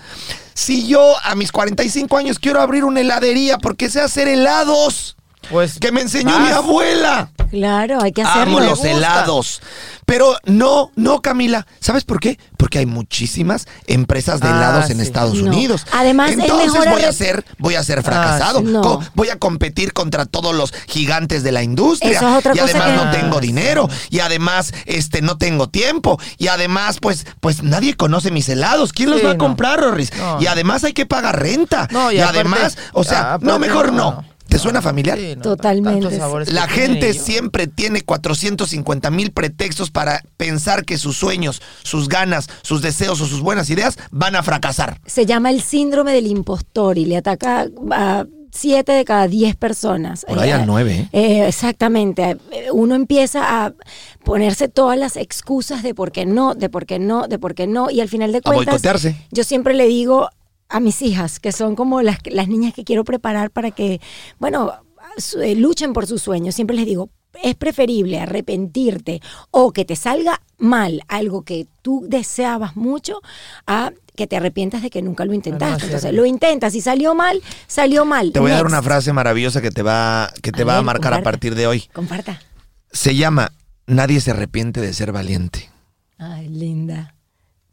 [0.55, 5.17] si yo a mis 45 años quiero abrir una heladería porque sé hacer helados,
[5.51, 5.79] Pues.
[5.79, 6.41] que me enseñó vas.
[6.43, 7.31] mi abuela.
[7.51, 8.59] Claro, hay que hacerlo.
[8.59, 9.61] Amo los helados.
[10.07, 11.67] Pero no, no, Camila.
[11.81, 12.39] ¿Sabes por qué?
[12.75, 15.03] Porque hay muchísimas empresas de Ah, helados en sí.
[15.05, 15.49] Estados No.
[15.49, 15.87] Unidos.
[15.93, 18.59] Además, es Entonces mejor voy a ser, voy a ser fracasado.
[18.59, 18.65] sí.
[18.65, 18.81] No.
[18.83, 22.11] Co- Voy a competir contra todos los gigantes de la industria.
[22.19, 23.47] Eso es otra y cosa además que- no tengo Ah, sí.
[23.47, 23.89] dinero.
[24.11, 26.19] Y además, este, no tengo tiempo.
[26.37, 28.93] Y además, pues, pues nadie conoce mis helados.
[28.93, 29.39] ¿Quién los Sí, va a no.
[29.45, 30.11] comprar, Rorris?
[30.41, 31.87] Y además hay que pagar renta.
[31.93, 34.25] No, y y aparte- además, o sea, aparte no, mejor no.
[34.55, 35.19] ¿Te suena familiar?
[35.19, 36.17] Sí, no, Totalmente,
[36.53, 42.81] La gente siempre tiene 450 mil pretextos para pensar que sus sueños, sus ganas, sus
[42.81, 45.01] deseos o sus buenas ideas van a fracasar.
[45.07, 50.25] Se llama el síndrome del impostor y le ataca a siete de cada diez personas.
[50.25, 51.43] Por ahí al nueve, ¿eh?
[51.43, 52.37] Eh, exactamente.
[52.53, 53.73] Eh, Uno empieza a
[54.23, 57.67] ponerse todas las excusas de por qué no, de por qué no, de por qué
[57.67, 57.91] no.
[57.91, 59.17] Y al final de A cuentas, boicotearse.
[59.33, 60.29] yo siempre le digo
[60.77, 64.01] a mis hijas, que son como las, las niñas que quiero preparar para que,
[64.39, 64.73] bueno,
[65.17, 66.55] su- eh, luchen por sus sueños.
[66.55, 67.11] Siempre les digo,
[67.43, 69.21] es preferible arrepentirte
[69.51, 73.21] o que te salga mal algo que tú deseabas mucho
[73.67, 75.87] a que te arrepientas de que nunca lo intentaste.
[75.87, 78.31] Entonces, lo intentas y salió mal, salió mal.
[78.33, 80.83] Te voy a dar una frase maravillosa que te va, que te A va a
[80.83, 81.89] marcar a partir de hoy.
[81.93, 82.41] Comparta.
[82.93, 83.51] Se llama
[83.87, 85.71] Nadie se arrepiente de ser valiente.
[86.19, 87.15] Ay, linda.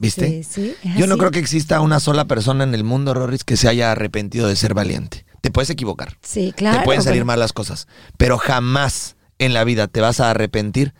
[0.02, 0.44] ¿Viste?
[0.44, 3.56] Sí, sí, Yo no creo que exista una sola persona en el mundo, Rorris, que
[3.56, 5.28] se haya arrepentido de ser valiente.
[5.42, 6.18] Te puedes equivocar.
[6.24, 6.80] Sí, claro.
[6.80, 7.88] te pueden salir mal las cosas.
[8.18, 10.96] Pero jamás en la vida te vas a arrepentir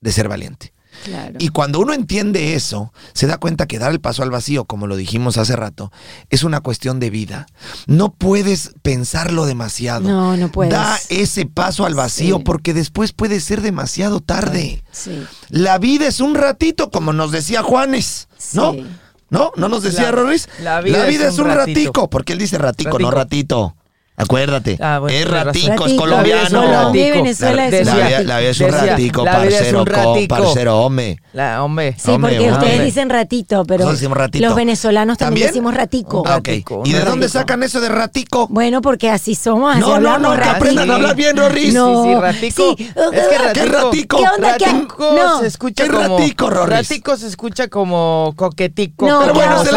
[0.00, 0.73] de ser valiente.
[1.04, 1.34] Claro.
[1.38, 4.86] Y cuando uno entiende eso, se da cuenta que dar el paso al vacío, como
[4.86, 5.92] lo dijimos hace rato,
[6.30, 7.46] es una cuestión de vida.
[7.86, 10.08] No puedes pensarlo demasiado.
[10.08, 10.72] No, no puedes.
[10.72, 12.42] Da ese paso al vacío Sí.
[12.44, 14.82] porque después puede ser demasiado tarde.
[14.92, 15.22] Sí.
[15.50, 18.72] La vida es un ratito, como nos decía Juanes, ¿no?
[18.72, 18.86] Sí.
[19.30, 19.50] ¿No?
[19.56, 20.12] ¿No nos decía
[20.60, 21.56] La- la vida es un ratito.
[21.80, 23.10] ratico, porque él dice ratico, no Ratico.
[23.10, 23.76] ratito.
[24.16, 26.02] Acuérdate, Ah, bueno, es ratico, es Ratico.
[26.02, 26.60] colombiano.
[26.62, 28.28] Colombia y Venezuela la, es la un vida, ratico.
[28.28, 30.36] la vida es un Decía, ratico, la vida parcero, un co- ratico.
[30.36, 31.20] parcero, hombre.
[31.32, 31.96] La, hombre.
[31.98, 32.66] Sí, Hombre, porque hombre.
[32.68, 34.46] ustedes dicen ratito, pero Nosotros decimos ratito.
[34.46, 35.48] los venezolanos también, ¿También?
[35.48, 36.22] decimos ratico.
[36.26, 36.46] Ah, ok.
[36.46, 37.38] ratico, ¿Y de un dónde ratico.
[37.40, 38.46] sacan eso de ratico?
[38.50, 40.56] Bueno, porque así somos, así no, no, hablamos, no, que ratico.
[40.56, 41.74] aprendan a hablar bien, Roris.
[41.74, 42.04] No.
[42.04, 42.74] Sí, sí, ratico.
[42.78, 42.84] Sí.
[42.84, 43.76] Es que ¿Qué ratico.
[43.84, 44.16] ratico?
[44.18, 44.56] ¿Qué onda?
[44.58, 45.40] ¿Qué- Ratico No.
[45.40, 46.18] se escucha ¿Qué como.
[46.18, 46.88] ratico, Rorris?
[46.88, 49.08] Ratico se escucha como coquetico.
[49.08, 49.72] No, Pero bueno, se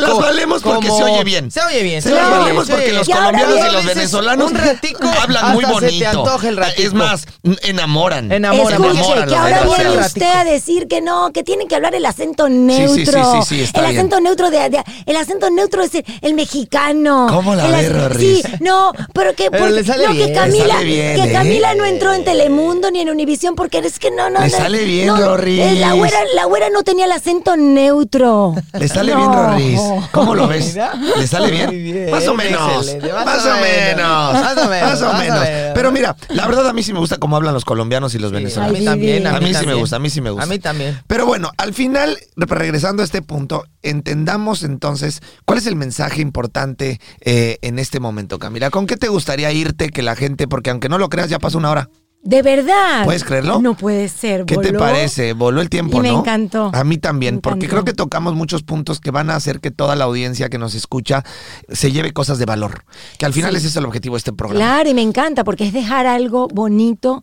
[0.00, 1.52] las- valemos porque se oye bien.
[1.52, 2.02] Se oye bien.
[2.02, 5.00] Se las valemos porque los colombianos los venezolanos Un ratico.
[5.22, 5.90] hablan muy bonito.
[5.92, 6.82] Se te antoja el ratico.
[6.82, 7.26] Es más,
[7.62, 8.30] enamoran.
[8.32, 8.82] Enamoran.
[8.84, 12.04] Escuche, enamoran que ahora viene usted a decir que no, que tienen que hablar el
[12.06, 13.42] acento sí, neutro.
[13.42, 13.98] sí, sí, está el bien.
[13.98, 17.26] acento neutro de, de- el acento neutro es el, el mexicano.
[17.30, 18.42] ¿Cómo la Rorris?
[18.42, 20.28] Sí, no, pero que Pero porque- le sale no, bien.
[20.28, 21.32] que Camila, sale bien, que ¿eh?
[21.32, 24.56] Camila no entró en Telemundo ni en Univisión porque es que no, no, Le no,
[24.56, 25.60] sale bien, no, Rorris.
[25.60, 28.54] eh, La güera, la güera no tenía el acento neutro.
[28.78, 29.18] Le sale No.
[29.18, 29.80] bien, Rorris.
[30.12, 30.76] ¿Cómo lo ves?
[31.16, 32.10] ¿Le sale bien?
[32.10, 32.86] Más o menos.
[33.24, 34.32] más o o menos.
[34.34, 35.46] Más o menos, Más o menos.
[35.74, 38.30] Pero mira, la verdad a mí sí me gusta cómo hablan los colombianos y los
[38.30, 38.78] Sí, a venezolanos.
[38.78, 40.44] mí también, A mí sí me gusta, a mí sí me gusta.
[40.44, 41.00] A mí también.
[41.06, 46.20] Pero bueno, al final, re- regresando a este punto, entendamos entonces cuál es el mensaje
[46.22, 48.70] importante eh, en este momento, Camila.
[48.70, 51.58] ¿Con qué te gustaría irte que la gente, porque aunque no lo creas, ya pasó
[51.58, 51.88] una hora?
[52.26, 53.04] De verdad.
[53.04, 53.60] ¿Puedes creerlo?
[53.60, 54.44] No puede ser.
[54.46, 55.32] ¿Qué te parece?
[55.32, 56.20] Voló el tiempo, Y me ¿no?
[56.20, 56.70] encantó.
[56.74, 59.94] A mí también, porque creo que tocamos muchos puntos que van a hacer que toda
[59.94, 61.22] la audiencia que nos escucha
[61.70, 62.84] se lleve cosas de valor.
[63.18, 64.58] Que al final ese es el objetivo de este programa.
[64.58, 67.22] Claro, y me encanta porque es dejar algo bonito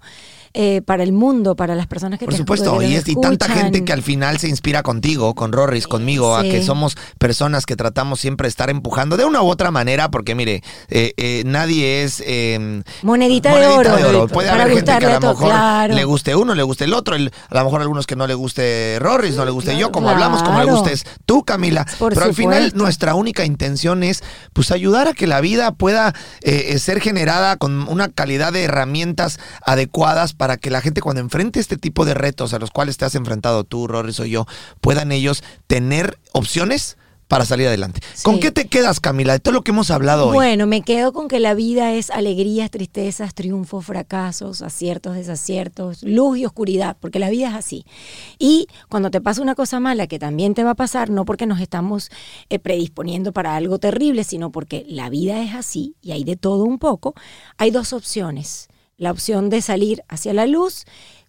[0.53, 3.15] eh, para el mundo, para las personas que Por te supuesto, que y, es, y
[3.19, 7.65] tanta gente que al final se inspira contigo, con Rorris, conmigo, a que somos personas
[7.65, 11.43] que tratamos siempre de estar empujando de una u otra manera, porque mire, eh, eh,
[11.45, 12.21] nadie es...
[12.25, 14.27] eh, Monedita, monedita de oro.
[14.27, 15.93] Puede haber gente que a lo mejor claro.
[15.95, 18.33] le guste uno, le guste el otro, el- a lo mejor algunos que no le
[18.33, 21.85] guste Rorris, no le guste yo, como hablamos, como le gustes tú, Camila.
[21.97, 24.23] Por Pero al final nuestra única intención es
[24.53, 28.63] pues ayudar a que la vida pueda eh, eh, ser generada con una calidad de
[28.65, 32.97] herramientas adecuadas para que la gente cuando enfrente este tipo de retos a los cuales
[32.97, 34.45] te has enfrentado tú, Rorris o yo,
[34.81, 37.99] puedan ellos tener opciones para salir adelante.
[38.21, 40.35] ¿Con qué te quedas, Camila, de todo lo que hemos hablado hoy?
[40.35, 46.37] Bueno, me quedo con que la vida es alegrías, tristezas, triunfos, fracasos, aciertos, desaciertos, luz
[46.37, 47.85] y oscuridad, porque la vida es así.
[48.37, 51.47] Y cuando te pasa una cosa mala, que también te va a pasar, no porque
[51.47, 52.11] nos estamos
[52.49, 56.65] eh, predisponiendo para algo terrible, sino porque la vida es así y hay de todo
[56.65, 57.15] un poco,
[57.57, 58.69] hay dos opciones.
[58.97, 60.85] La opción de salir hacia la luz,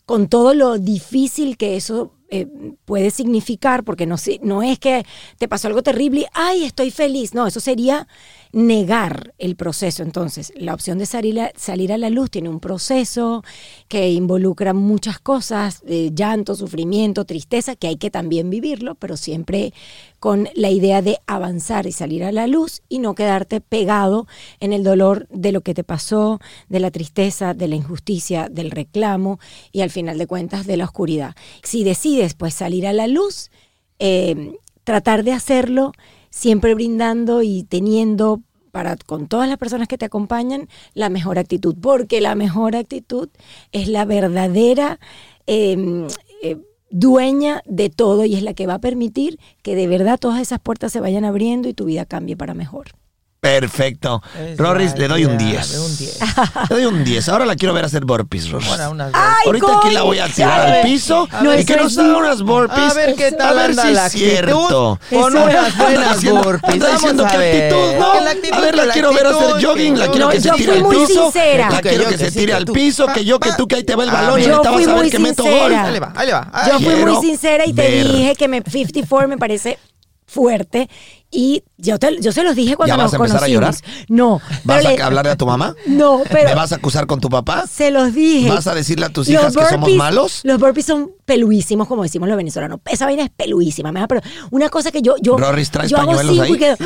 [0.07, 2.47] con todo lo difícil que eso eh,
[2.85, 5.05] puede significar, porque no, no es que
[5.39, 7.33] te pasó algo terrible y, ay, estoy feliz.
[7.33, 8.09] No, eso sería
[8.55, 10.03] negar el proceso.
[10.03, 13.43] Entonces, la opción de salir a, salir a la luz tiene un proceso
[13.89, 19.75] que involucra muchas cosas, eh, llanto, sufrimiento, tristeza, que hay que también vivirlo, pero siempre
[20.21, 24.27] con la idea de avanzar y salir a la luz y no quedarte pegado
[24.61, 28.71] en el dolor de lo que te pasó, de la tristeza, de la injusticia, del
[28.71, 29.41] reclamo
[29.73, 31.35] y al final de cuentas de la oscuridad.
[31.63, 33.51] Si decides pues salir a la luz,
[33.99, 34.53] eh,
[34.85, 35.93] tratar de hacerlo
[36.35, 41.77] siempre brindando y teniendo para con todas las personas que te acompañan la mejor actitud,
[41.81, 43.29] porque la mejor actitud
[43.71, 44.99] es la verdadera
[45.47, 46.09] eh,
[46.43, 46.57] eh,
[46.91, 50.59] dueña de todo y es la que va a permitir que de verdad todas esas
[50.59, 52.89] puertas se vayan abriendo y tu vida cambie para mejor.
[53.45, 54.23] Perfecto.
[54.39, 55.73] Es Rorris, le doy un idea 10.
[55.73, 56.19] de un 10.
[56.71, 57.29] Le doy un 10.
[57.29, 58.71] Ahora la quiero ver hacer burpees, Rorris.
[58.71, 61.97] Ahora unas ¡Ay, Ahorita aquí la voy a tirar al piso No, y que nos
[61.99, 62.91] haga un- unas burpees.
[62.91, 64.99] A ver qué tal A ver anda si la es cierto.
[65.11, 66.79] Con unas buenas burpees.
[66.81, 67.73] Vamos diciendo a que ver.
[67.75, 68.13] actitud, ¿no?
[68.57, 70.89] A ver, la quiero ver hacer jogging, la que- quiero No, que se tire al
[70.89, 71.33] piso.
[71.69, 74.05] La quiero que se tire al piso, que yo, que tú, que ahí te va
[74.05, 75.75] el A balón y ahorita vas a ver que meto gol.
[75.75, 76.51] Ahí le va, ahí le va.
[76.71, 79.79] Yo fui muy sincera y te dije que me 54 me parece
[80.27, 80.89] fuerte
[81.35, 83.81] y yo te, yo se los dije cuando ¿Ya vas nos a empezar a conocimos.
[83.83, 84.07] llorar?
[84.09, 85.75] No, ¿Vas a le- hablarle a tu mamá?
[85.87, 87.65] No, pero ¿Me vas a acusar con tu papá?
[87.67, 88.49] se los dije.
[88.49, 90.41] ¿Vas a decirle a tus hijas que somos malos?
[90.45, 92.81] Los burpees son peluísimos, como decimos los venezolanos.
[92.91, 93.93] Esa vaina es peluísima.
[94.07, 94.21] pero
[94.51, 96.53] una cosa que yo yo Rorris, ¿traes yo hago pañuelos ahí?
[96.53, 96.77] y quedo-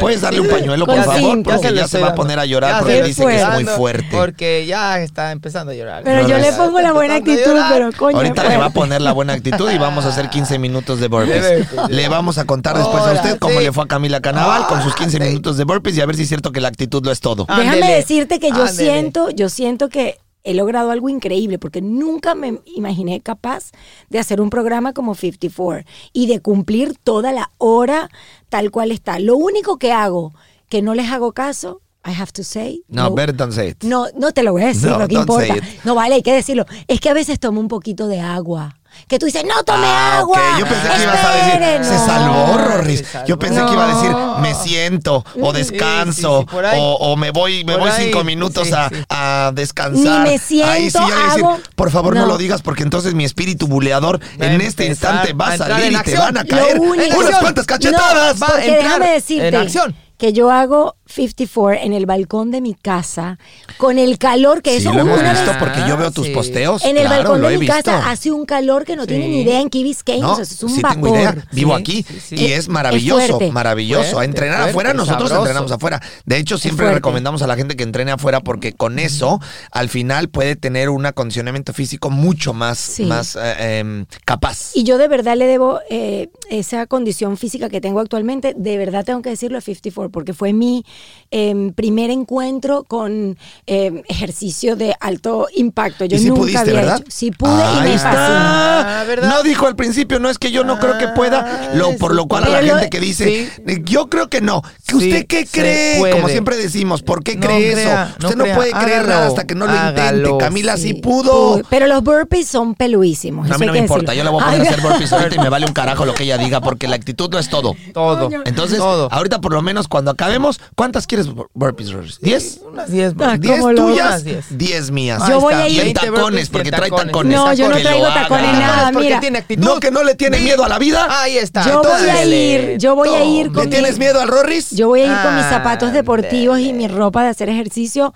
[0.00, 1.16] ¿Puedes darle un pañuelo, por favor?
[1.20, 1.50] cinco.
[1.50, 4.08] Porque ya se va a poner a llorar Ya porque dice que es muy fuerte.
[4.10, 6.02] Porque ya está empezando a llorar.
[6.04, 8.16] Pero yo le pongo la buena actitud, pero coño.
[8.16, 11.08] Ahorita le va a poner la buena actitud y vamos a hacer 15 minutos de
[11.08, 11.68] burpees.
[11.70, 11.90] Burpees.
[11.90, 13.64] Le vamos a contar después a usted cómo sí.
[13.64, 15.28] le fue a Camila Canaval con sus 15 Ah, sí.
[15.28, 17.44] minutos de burpees y a ver si es cierto que la actitud lo es todo.
[17.48, 17.58] Ah.
[17.60, 22.60] Déjame decirte que yo siento, yo siento que he logrado algo increíble porque nunca me
[22.64, 23.70] imaginé capaz
[24.10, 28.10] de hacer un programa como 54 y de cumplir toda la hora
[28.48, 29.18] tal cual está.
[29.18, 30.32] Lo único que hago
[30.68, 33.84] que no les hago caso, I have to say, No, better don't say it.
[33.84, 35.54] no, no te lo voy a decir, No, lo que importa.
[35.84, 36.66] No vale, hay que decirlo.
[36.88, 38.76] Es que a veces tomo un poquito de agua.
[39.08, 40.38] Que tú dices, no tome Ah, agua.
[40.38, 40.58] ok.
[40.60, 41.84] Yo pensé que ibas a decir, Esperen".
[41.84, 42.98] se salvó, Rorris.
[43.00, 43.26] Se salvó.
[43.26, 46.78] Yo pensé que iba a decir, me siento, o descanso, Sí, sí, sí, por ahí.
[46.80, 48.94] o, o me voy, me voy ahí, cinco minutos sí, a, sí.
[49.08, 50.24] a descansar.
[50.24, 52.22] Ni me siento, Ahí sí decir, por favor no.
[52.22, 52.26] No.
[52.28, 55.92] lo digas porque entonces mi espíritu buleador Va en este empezar instante va a salir
[55.92, 58.40] y te van a caer unas cuantas cachetadas.
[58.42, 59.96] Va a entrar déjame decirte en acción.
[60.18, 63.38] que yo hago 54 en el balcón de mi casa
[63.78, 66.26] con el calor que Sí, eso lo hemos una visto vez- porque yo veo tus
[66.26, 66.32] sí.
[66.32, 66.84] posteos.
[66.84, 67.74] en el claro, balcón de mi visto.
[67.74, 69.32] casa hace un calor que no tienen Sí.
[69.36, 70.94] ni idea en Key Biscayne, No, o sea, es un sí vapor.
[71.02, 71.46] tengo idea.
[71.52, 72.34] Vivo Sí, aquí sí, sí.
[72.36, 73.52] y Es- maravilloso, es fuerte.
[73.52, 74.02] maravilloso.
[74.12, 75.42] Fuerte, a entrenar fuerte, afuera, nosotros sabroso.
[75.42, 76.02] entrenamos afuera.
[76.24, 79.40] De hecho, siempre recomendamos a la gente que entrene afuera porque con eso,
[79.70, 83.04] al final, puede tener un acondicionamiento físico mucho más, Sí.
[83.04, 84.70] más eh, em, capaz.
[84.74, 89.04] Y yo de verdad le debo eh, esa condición física que tengo actualmente, de verdad
[89.04, 90.84] tengo que decirlo a 54, porque fue mi
[91.30, 93.36] em, primer encuentro con
[93.66, 96.04] em, ejercicio de alto impacto.
[96.04, 96.98] Yo ¿Y si nunca pudiste, había verdad?
[97.00, 97.06] hecho.
[97.10, 99.04] Sí pude y me está.
[99.22, 102.14] No dijo al principio, no es que yo no creo que pueda, Ah, lo, por
[102.14, 103.62] lo cual a la lo- gente que dice, sí.
[103.66, 104.62] eh, yo creo que no.
[104.62, 105.98] ¿Que Sí, ¿Usted qué cree?
[105.98, 106.12] puede.
[106.14, 108.16] Como siempre decimos, ¿por qué No cree crea, eso?
[108.20, 110.30] no Usted no, crea, puede creer nada hasta que no lo intente.
[110.38, 111.52] Camila sí, Sí, pudo.
[111.54, 111.64] pude.
[111.70, 113.48] Pero los burpees son peluísimos.
[113.48, 115.36] No, a mí no me importa, yo le voy a poner a hacer burpees ahorita
[115.36, 117.74] y me vale un carajo lo que ella diga, porque la actitud no es todo.
[117.94, 118.28] Todo.
[118.44, 119.08] Entonces, Todo.
[119.10, 120.60] ahorita por lo menos cuando acabemos,
[120.92, 122.10] ¿cuántas quieres bur- burpees, Rory?
[122.20, 122.60] ¿Diez?
[122.70, 123.14] Unas 10.
[123.20, 124.22] Ah, ¿Diez ¿cómo lo- tuyas?
[124.24, 124.44] Diez.
[124.50, 125.22] Diez mías.
[125.28, 127.34] Yo voy está, a ir- Y en 20 tacones, porque trae tacones.
[127.36, 129.20] No, yo no traigo tacones, nada, porque mira.
[129.20, 129.62] tiene actitud.
[129.64, 130.44] No, que no le tiene Sí.
[130.44, 131.06] miedo a la vida.
[131.22, 131.64] Ahí está.
[131.66, 134.70] Yo voy a ir, yo voy a ir ¿Le con tienes mi- miedo al Rorris?
[134.70, 138.12] Yo voy a ir con mis zapatos Ah, deportivos y mi ropa de hacer ejercicio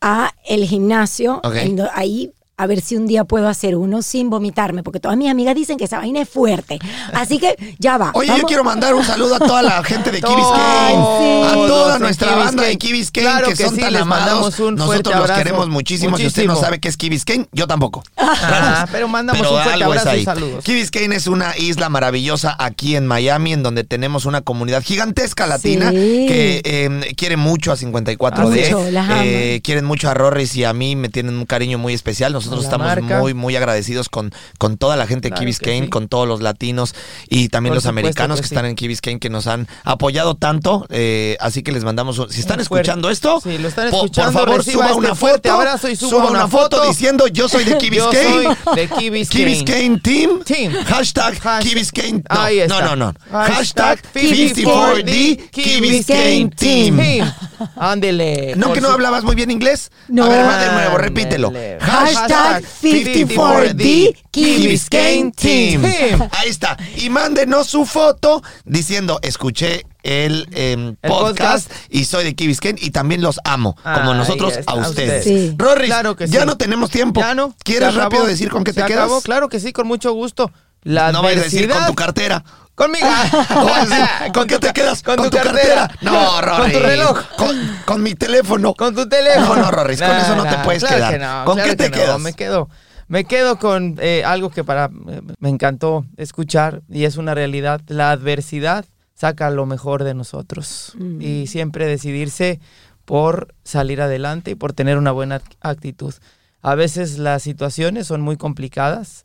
[0.00, 1.40] a el gimnasio.
[1.44, 1.56] Ok.
[1.56, 5.16] en do- ahí a ver si un día puedo hacer uno sin vomitarme, porque todas
[5.16, 6.78] mis amigas dicen que esa vaina es fuerte.
[7.14, 8.10] Así que ya va.
[8.14, 12.34] Oye, yo quiero mandar un saludo a toda la gente de Biscayne, a toda nuestra
[12.36, 14.58] banda de Biscayne Claro que, que son sí, tan les amados.
[14.60, 15.38] un Nosotros los abrazo.
[15.42, 16.16] queremos muchísimo.
[16.16, 18.02] Si usted no sabe qué es Key Biscayne, yo tampoco.
[18.52, 20.64] Ah, pero mandamos Pero un fuerte abrazo y saludos.
[20.64, 25.46] Key Biscayne es una isla maravillosa aquí en Miami, en donde tenemos una comunidad gigantesca
[25.46, 26.26] latina Sí.
[26.28, 28.70] que eh, quiere mucho a 54D.
[28.72, 29.24] Mucho, las ama.
[29.24, 32.32] eh, quieren mucho a Rorris y a mí me tienen un cariño muy especial.
[32.32, 33.18] Nosotros La estamos marca.
[33.20, 35.90] muy, muy agradecidos con, con toda la gente de Claro Key que Biscayne, sí.
[35.90, 36.94] con todos los latinos
[37.28, 38.54] y también Por los americanos que que, sí.
[38.54, 40.86] están en Key Biscayne que nos han apoyado tanto.
[40.90, 42.18] eh, así que les mandamos.
[42.18, 45.14] un- Si están escuchando esto, Sí, lo están po- escuchando, por favor, suba este una
[45.14, 45.52] foto.
[45.52, 46.88] abrazo y suba una una foto foto.
[46.88, 48.56] diciendo yo soy de Key Yo Biscayne.
[48.64, 49.44] soy de Key Biscayne.
[49.44, 50.42] Key Biscayne Team.
[50.44, 50.72] Team.
[50.84, 52.22] Hashtag Hashtag- Key Biscayne.
[52.30, 52.80] No, Ahí está.
[52.80, 53.14] no, no, no.
[53.30, 56.96] Hashtag Hashtag 54D Key Biscayne Team.
[56.96, 57.32] Team.
[57.76, 58.54] Ándele.
[58.56, 59.90] ¿No que no hablabas muy bien inglés?
[60.08, 60.24] No.
[60.24, 61.52] A ver, más de nuevo, repítelo.
[61.80, 65.84] Hashtag 54D Key Biscayne Team.
[66.32, 66.76] Ahí está.
[66.96, 71.70] Y mándenos su foto diciendo, escuché el, em, El podcast, podcast.
[71.90, 75.24] y soy de Key Biscayne y también los amo, como nosotros a a ustedes.
[75.24, 75.54] Sí.
[75.56, 76.46] Rorris, Claro que ya sí.
[76.46, 77.20] no tenemos tiempo.
[77.20, 77.54] Ya no.
[77.64, 79.10] ¿Quieres rápido decir con qué te quedas?
[79.22, 80.50] claro que sí, con mucho gusto.
[80.82, 82.44] La no vayas a decir con adversidad- tu cartera.
[82.80, 83.06] Conmigo.
[84.32, 85.02] ¿Con qué te quedas?
[85.02, 85.90] Con, tu, tu cartera.
[86.00, 86.62] No, Rorris.
[86.62, 87.20] Con tu reloj.
[87.36, 88.72] Con, con mi teléfono.
[88.74, 89.56] Con tu teléfono.
[89.56, 91.12] No, no, Rorris, con eso no te puedes claro quedar.
[91.12, 92.20] que no, ¿Con claro qué te que no, quedas?
[92.20, 92.68] Me quedo.
[93.08, 97.82] Me quedo con eh, algo que para eh, me encantó escuchar y es una realidad.
[97.88, 101.20] La adversidad saca lo mejor de nosotros Mm.
[101.20, 102.60] y siempre decidirse
[103.04, 106.14] por salir adelante y por tener una buena actitud.
[106.62, 109.24] A veces las situaciones son muy complicadas,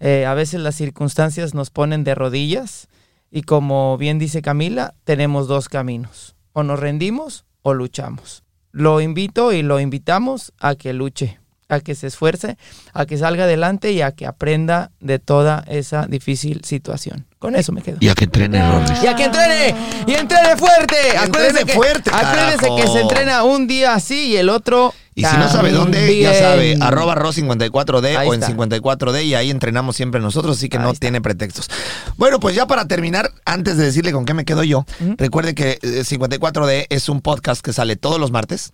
[0.00, 2.88] eh, a veces las circunstancias nos ponen de rodillas
[3.30, 8.44] y como bien dice Camila, tenemos dos caminos, o nos rendimos o luchamos.
[8.72, 12.58] Lo invito y lo invitamos a que luche, a que se esfuerce,
[12.92, 17.26] a que salga adelante y a que aprenda de toda esa difícil situación.
[17.38, 17.98] Con eso me quedo.
[18.00, 19.02] Y a que entrene, Rorris.
[19.02, 19.74] Y a que entrene,
[20.06, 20.96] y entrene fuerte.
[21.18, 22.76] Acuérdese entrene que, fuerte, acuérdese carajo.
[22.76, 24.94] que se entrena un día así y el otro.
[25.14, 28.54] Y si no sabe dónde, ya sabe, arroba ro54d Ahí o en está.
[28.54, 31.00] 54d y ahí entrenamos siempre nosotros, así que Ahí no está.
[31.00, 31.70] tiene pretextos.
[32.18, 34.84] Bueno, pues ya para terminar, antes de decirle con qué me quedo yo,
[35.16, 38.72] recuerde que eh, 54d es un podcast que sale todos los martes,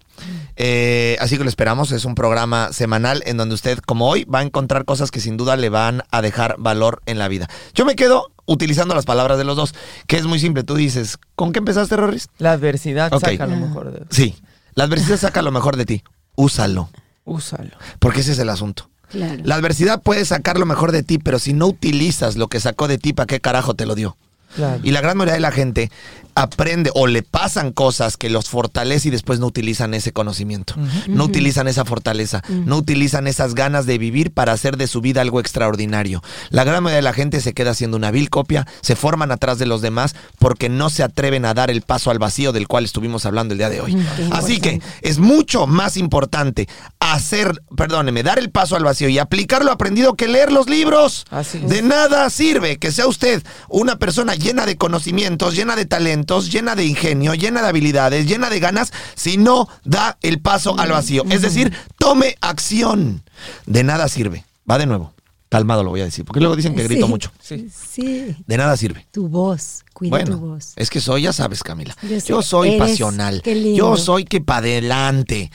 [0.56, 4.40] eh, así que lo esperamos, es un programa semanal en donde usted, como hoy, va
[4.40, 7.48] a encontrar cosas que sin duda le van a dejar valor en la vida.
[7.72, 9.74] Yo me quedo utilizando las palabras de los dos,
[10.06, 12.28] que es muy simple, tú dices, ¿con qué empezaste, Rorris?
[12.38, 14.04] La adversidad saca lo mejor de.
[14.10, 14.34] Sí,
[14.74, 16.02] la adversidad saca lo mejor de ti,
[16.34, 16.88] úsalo,
[17.24, 17.70] Úsalo.
[17.98, 18.88] porque ese es el asunto.
[19.10, 19.42] Claro.
[19.44, 22.88] La adversidad puede sacar lo mejor de ti, pero si no utilizas lo que sacó
[22.88, 24.16] de ti, ¿para qué carajo te lo dio?
[24.54, 24.80] Claro.
[24.82, 25.90] Y la gran mayoría de la gente
[26.34, 30.74] aprende o le pasan cosas que los fortalece y después no utilizan ese conocimiento,
[31.08, 35.20] no utilizan esa fortaleza, no utilizan esas ganas de vivir para hacer de su vida
[35.20, 36.22] algo extraordinario.
[36.50, 39.58] La gran mayoría de la gente se queda haciendo una vil copia, se forman atrás
[39.58, 42.84] de los demás porque no se atreven a dar el paso al vacío del cual
[42.84, 43.96] estuvimos hablando el día de hoy.
[44.30, 49.64] Así que es mucho más importante hacer, perdóneme, dar el paso al vacío y aplicar
[49.64, 51.26] lo aprendido que leer los libros.
[51.30, 51.58] Así.
[51.58, 56.74] De nada sirve que sea usted una persona llena de conocimientos, llena de talentos, llena
[56.74, 61.24] de ingenio, llena de habilidades, llena de ganas, si no da el paso al vacío.
[61.30, 63.22] Es decir, tome acción.
[63.66, 64.44] De nada sirve.
[64.70, 65.12] Va de nuevo.
[65.48, 67.10] Calmado lo voy a decir, porque luego dicen que grito Sí.
[67.10, 67.30] mucho.
[67.42, 67.68] Sí.
[67.92, 69.06] Sí, De nada sirve.
[69.10, 70.72] tu voz, cuida tu Bueno, voz.
[70.76, 71.94] es que soy, ya sabes, Camila.
[72.02, 73.42] Yo Yo, sé, soy eres- pasional.
[73.42, 73.76] qué lindo.
[73.76, 75.50] Yo soy que para adelante.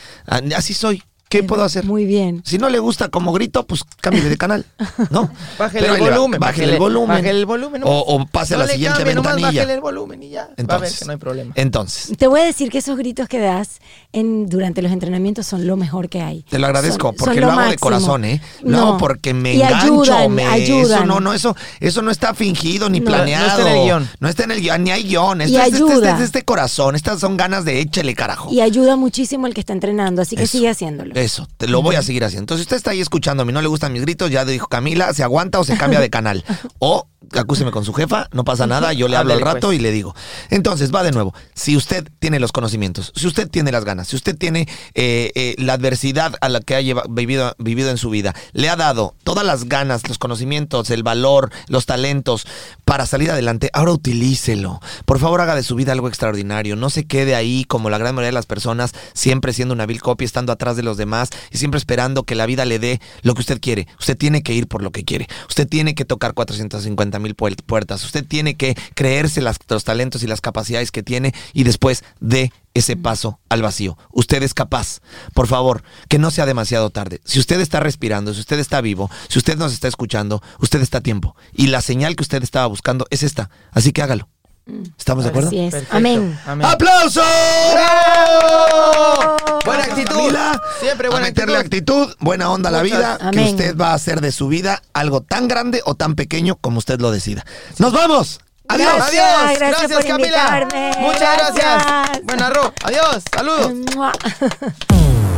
[0.55, 1.01] Así soy.
[1.29, 1.85] ¿Qué puedo hacer?
[1.85, 2.41] Muy bien.
[2.45, 4.65] Si no le gusta como grito, pues cámbiale de canal,
[5.09, 5.29] ¿no?
[5.59, 6.39] Bájele el volumen.
[6.39, 7.07] Bájele el volumen.
[7.09, 7.81] Bájele el volumen.
[7.85, 9.47] O, o pase a la siguiente cambie, ventanilla.
[9.47, 10.41] bájele el volumen y ya.
[10.41, 11.51] Va a ver Entonces, que no hay problema.
[11.55, 13.79] entonces, Te voy a decir que esos gritos que das
[14.13, 16.43] en, durante los entrenamientos son lo mejor que hay.
[16.43, 18.41] Te lo agradezco, Son- porque son lo, hago de corazón, ¿eh?
[18.63, 18.97] No.
[18.97, 20.97] porque me Y engancho, ayudan, me, ayudan.
[20.99, 23.47] eso no, no, eso, eso no está fingido ni No, no planeado.
[23.47, 24.09] está en el guion.
[24.19, 25.41] No está en el guion, ni hay guion.
[25.41, 26.11] Esto Y es, este- este- ayuda.
[26.13, 28.51] es de este corazón, estas son ganas de échele carajo.
[28.51, 30.51] Y ayuda muchísimo el que está entrenando, así que Eso.
[30.53, 31.13] sigue haciéndolo.
[31.17, 32.43] Eso, te lo voy a seguir haciendo.
[32.43, 35.11] Entonces, usted está ahí escuchando, a mí no le gustan mis gritos, ya dijo Camila,
[35.15, 36.43] se aguanta o se cambia de canal.
[36.79, 39.79] O acúseme con su jefa, no pasa nada, yo le hablo al Ándele, rato pues.
[39.79, 40.15] y le digo.
[40.49, 41.33] Entonces, va de nuevo.
[41.53, 45.55] Si usted tiene los conocimientos, si usted tiene las ganas, si usted tiene eh, eh,
[45.57, 49.15] la adversidad a la que ha lleva- vivido, vivido en su vida, le ha dado
[49.23, 52.45] todas las ganas, los conocimientos, el valor, los talentos
[52.85, 54.79] para salir adelante, ahora utilícelo.
[55.05, 56.75] Por favor, haga de su vida algo extraordinario.
[56.75, 60.01] No se quede ahí como la gran mayoría de las personas, siempre siendo una vil
[60.01, 63.33] copia, estando atrás de los demás y siempre esperando que la vida le dé lo
[63.33, 63.87] que usted quiere.
[63.99, 65.27] Usted tiene que ir por lo que quiere.
[65.49, 68.03] Usted tiene que tocar 450 mil puertas.
[68.03, 72.51] Usted tiene que creerse las- los talentos y las capacidades que tiene y después de
[72.73, 73.97] ese paso al vacío.
[74.11, 74.99] Usted es capaz.
[75.33, 77.21] Por favor, que no sea demasiado tarde.
[77.25, 80.99] Si usted está respirando, si usted está vivo, si usted nos está escuchando, usted está
[80.99, 81.35] a tiempo.
[81.53, 83.49] Y la señal que usted estaba buscando es esta.
[83.71, 84.29] Así que hágalo.
[84.97, 85.47] ¿Estamos de acuerdo?
[85.49, 85.75] Así es.
[85.91, 86.37] Amén.
[86.45, 86.67] Amén.
[86.67, 87.23] ¡Aplausos!
[89.65, 90.15] Buena Vamos, actitud.
[90.15, 92.03] Camila, Siempre buena a meterle actitud.
[92.03, 92.15] actitud.
[92.19, 95.47] buena onda a la vida, que usted va a hacer de su vida algo tan
[95.47, 97.45] grande o tan pequeño como usted lo decida.
[97.77, 98.39] ¡Nos vamos!
[98.69, 98.93] ¡Adiós!
[98.95, 99.59] Gracias, Adiós.
[99.59, 100.59] gracias por Camila.
[100.59, 100.91] invitarme.
[100.99, 101.83] Muchas gracias.
[101.85, 102.23] Gracias.
[102.25, 102.73] Buena Ro.
[102.83, 103.23] Adiós.
[103.33, 103.73] Saludos.
[103.95, 104.11] Mua.